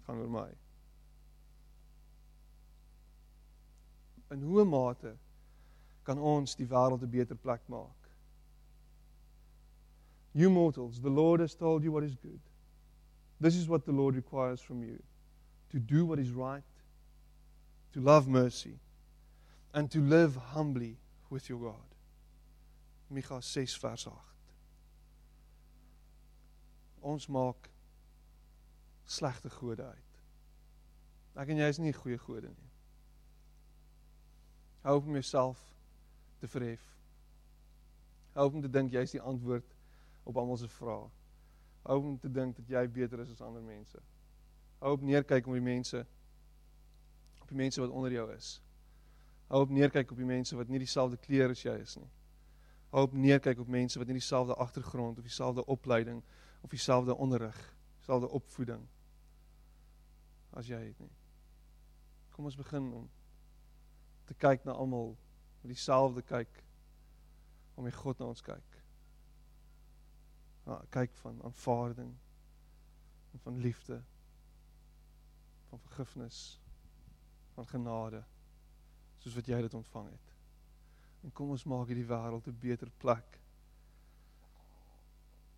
Gaan 0.02 0.18
oor 0.18 0.30
my. 0.34 0.48
In 4.34 4.42
hoe 4.42 4.64
mate 4.66 5.12
kan 6.02 6.18
ons 6.18 6.56
die 6.58 6.66
wêreld 6.66 7.06
'n 7.06 7.12
beter 7.12 7.38
plek 7.38 7.62
maak? 7.70 8.10
You 10.32 10.50
mortals, 10.50 10.98
the 11.00 11.14
Lord 11.20 11.40
has 11.40 11.54
told 11.54 11.84
you 11.84 11.92
what 11.92 12.02
is 12.02 12.16
good. 12.16 12.40
This 13.38 13.54
is 13.54 13.68
what 13.68 13.84
the 13.84 13.92
Lord 13.92 14.16
requires 14.16 14.60
from 14.60 14.82
you 14.82 14.98
to 15.70 15.78
do 15.78 16.04
what 16.04 16.18
is 16.18 16.32
right, 16.32 16.82
to 17.92 18.00
love 18.00 18.26
mercy, 18.26 18.80
and 19.72 19.88
to 19.92 20.00
live 20.00 20.34
humbly 20.34 20.98
with 21.30 21.48
your 21.48 21.60
God. 21.60 21.94
Micha 23.08 23.40
6 23.40 23.76
vers 23.76 24.06
8 24.08 24.33
ons 27.04 27.26
maak 27.26 27.68
slegte 29.04 29.50
gode 29.50 29.84
uit. 29.84 30.20
Ek 31.36 31.50
en 31.52 31.60
jy 31.60 31.68
is 31.68 31.80
nie 31.82 31.92
goeie 31.92 32.18
gode 32.18 32.48
nie. 32.48 32.70
Hou 34.84 34.96
op 35.00 35.06
om 35.08 35.16
jouself 35.18 35.60
te 36.40 36.48
verhef. 36.48 36.84
Hou 38.32 38.46
op 38.48 38.58
om 38.58 38.64
te 38.64 38.70
dink 38.70 38.92
jy 38.92 39.04
is 39.04 39.14
die 39.16 39.22
antwoord 39.22 39.76
op 40.24 40.36
almal 40.40 40.60
se 40.60 40.68
vrae. 40.68 41.08
Hou 41.84 41.98
op 41.98 42.10
om 42.14 42.18
te 42.20 42.30
dink 42.32 42.56
dat 42.56 42.68
jy 42.76 42.84
beter 42.88 43.20
is 43.24 43.32
as 43.34 43.44
ander 43.44 43.64
mense. 43.64 44.00
Hou 44.80 44.92
op 44.96 45.04
neerkyk 45.04 45.48
op 45.48 45.58
die 45.58 45.64
mense 45.64 46.04
op 47.44 47.50
die 47.52 47.60
mense 47.60 47.80
wat 47.80 47.90
onder 47.92 48.12
jou 48.12 48.24
is. 48.32 48.54
Hou 49.52 49.60
op 49.62 49.72
neerkyk 49.72 50.10
op 50.10 50.16
die 50.16 50.28
mense 50.28 50.56
wat 50.56 50.70
nie 50.72 50.80
dieselfde 50.80 51.18
kleur 51.20 51.52
as 51.52 51.60
jy 51.62 51.74
is 51.82 51.98
nie. 52.00 52.08
Hou 52.94 53.04
op 53.04 53.12
neerkyk 53.12 53.60
op 53.60 53.68
mense 53.68 54.00
wat 54.00 54.08
nie 54.08 54.16
dieselfde 54.16 54.54
agtergrond 54.54 55.18
of 55.18 55.26
dieselfde 55.28 55.66
opleiding 55.66 56.22
of 56.22 56.43
dieselfde 56.70 57.14
onderrig, 57.14 57.58
dieselfde 57.98 58.28
opvoeding 58.28 58.86
as 60.54 60.68
jy 60.70 60.80
het 60.80 60.98
nie. 61.02 61.12
Kom 62.30 62.48
ons 62.48 62.56
begin 62.56 62.92
om 62.92 63.10
te 64.24 64.34
kyk 64.34 64.64
na 64.64 64.72
almal 64.72 65.12
met 65.62 65.72
dieselfde 65.74 66.22
kyk 66.22 66.62
om 67.74 67.84
die 67.84 67.94
God 67.94 68.18
na 68.18 68.30
ons 68.30 68.42
kyk. 68.44 68.80
Na 70.64 70.80
kyk 70.94 71.14
van 71.20 71.42
aanvaarding 71.44 72.14
en 73.34 73.42
van 73.42 73.58
liefde 73.60 74.00
van 75.68 75.82
vergifnis 75.88 76.60
van 77.54 77.66
genade 77.66 78.22
soos 79.18 79.34
wat 79.34 79.48
jy 79.48 79.60
dit 79.64 79.74
ontvang 79.74 80.10
het. 80.10 80.34
En 81.24 81.32
kom 81.32 81.54
ons 81.54 81.64
maak 81.68 81.88
hierdie 81.90 82.06
wêreld 82.08 82.46
'n 82.48 82.58
beter 82.60 82.90
plek 83.02 83.40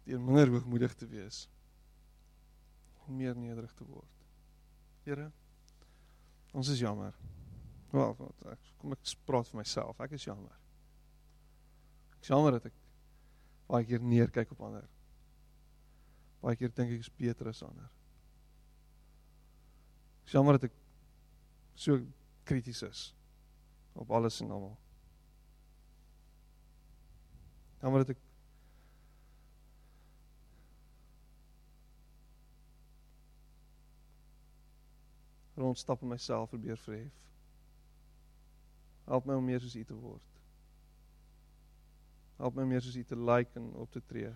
deur 0.06 0.22
minder 0.22 0.52
hoogmoedig 0.54 0.94
te 0.94 1.06
wees 1.10 1.46
en 3.06 3.16
meer 3.18 3.36
nederig 3.38 3.72
te 3.74 3.86
word. 3.86 4.26
Here, 5.06 5.28
ons 6.54 6.70
is 6.70 6.80
jammer. 6.82 7.14
Wel, 7.92 8.14
wat 8.18 8.46
ek 8.52 8.70
kom 8.80 8.94
ek 8.96 9.12
praat 9.26 9.50
vir 9.50 9.60
myself. 9.60 10.00
Ek 10.02 10.16
is 10.18 10.26
jammer. 10.26 10.54
Ek 12.16 12.26
is 12.26 12.30
jammer 12.32 12.56
dat 12.56 12.66
ek 12.70 12.78
baie 13.66 13.86
keer 13.86 14.02
neerkyk 14.02 14.54
op 14.54 14.64
ander. 14.68 14.86
Baie 16.42 16.58
keer 16.58 16.74
dink 16.74 16.94
ek 16.96 17.06
is 17.06 17.12
beter 17.18 17.50
as 17.50 17.62
ander. 17.66 17.90
Ek 20.22 20.30
is 20.30 20.38
jammer 20.38 20.58
dat 20.58 20.68
ek 20.70 20.76
so 21.78 22.00
krities 22.46 22.82
is 22.86 23.06
op 23.96 24.10
alles 24.14 24.40
en 24.42 24.50
almal. 24.54 24.76
Jammer 27.82 28.02
dat 28.02 28.16
ek 28.16 28.25
rondstap 35.56 36.02
en 36.02 36.08
myself 36.08 36.48
probeer 36.48 36.78
verhef. 36.78 37.12
Help 39.04 39.24
my 39.24 39.34
om 39.34 39.44
meer 39.44 39.60
soos 39.60 39.76
U 39.76 39.84
te 39.84 39.94
word. 39.94 40.22
Help 42.36 42.56
my 42.58 42.66
meer 42.68 42.82
soos 42.84 42.96
U 42.96 43.04
te 43.04 43.16
lyk 43.16 43.48
like 43.48 43.60
en 43.60 43.72
op 43.80 43.92
te 43.92 44.02
tree 44.04 44.32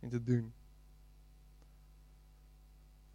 en 0.00 0.10
te 0.10 0.22
doen. 0.22 0.52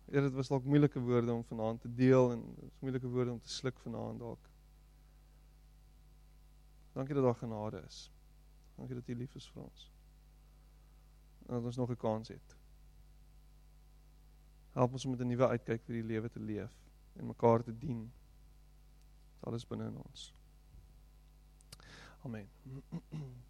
Ja, 0.09 0.21
dit 0.21 0.33
was 0.33 0.47
dalk 0.47 0.65
moeilike 0.65 0.99
woorde 0.99 1.33
om 1.33 1.43
vanaand 1.43 1.81
te 1.81 1.93
deel 1.93 2.31
en 2.31 2.45
dit 2.55 2.63
is 2.71 2.79
moeilike 2.79 3.07
woorde 3.07 3.31
om 3.31 3.41
te 3.41 3.49
sluk 3.49 3.79
vanaand 3.79 4.19
dalk. 4.19 4.49
Dankie 6.93 7.15
dat 7.15 7.23
daar 7.23 7.35
genade 7.35 7.83
is. 7.87 8.11
Dankie 8.75 8.95
dat 8.95 9.07
U 9.07 9.15
lief 9.15 9.35
is 9.35 9.49
vir 9.51 9.63
ons. 9.63 9.91
En 11.45 11.53
dat 11.53 11.63
ons 11.63 11.77
nog 11.77 11.91
'n 11.91 11.97
kans 11.97 12.27
het. 12.27 12.57
Help 14.71 14.91
ons 14.91 15.05
om 15.05 15.11
met 15.11 15.19
'n 15.19 15.27
nuwe 15.27 15.47
uitkyk 15.47 15.83
vir 15.83 15.95
die 15.95 16.03
lewe 16.03 16.29
te 16.29 16.39
leef 16.39 16.88
en 17.19 17.25
mekaar 17.25 17.63
te 17.63 17.77
dien. 17.77 18.07
Alles 19.39 19.67
binne 19.67 19.87
in 19.91 19.97
ons. 19.97 20.33
Amen. 22.23 22.49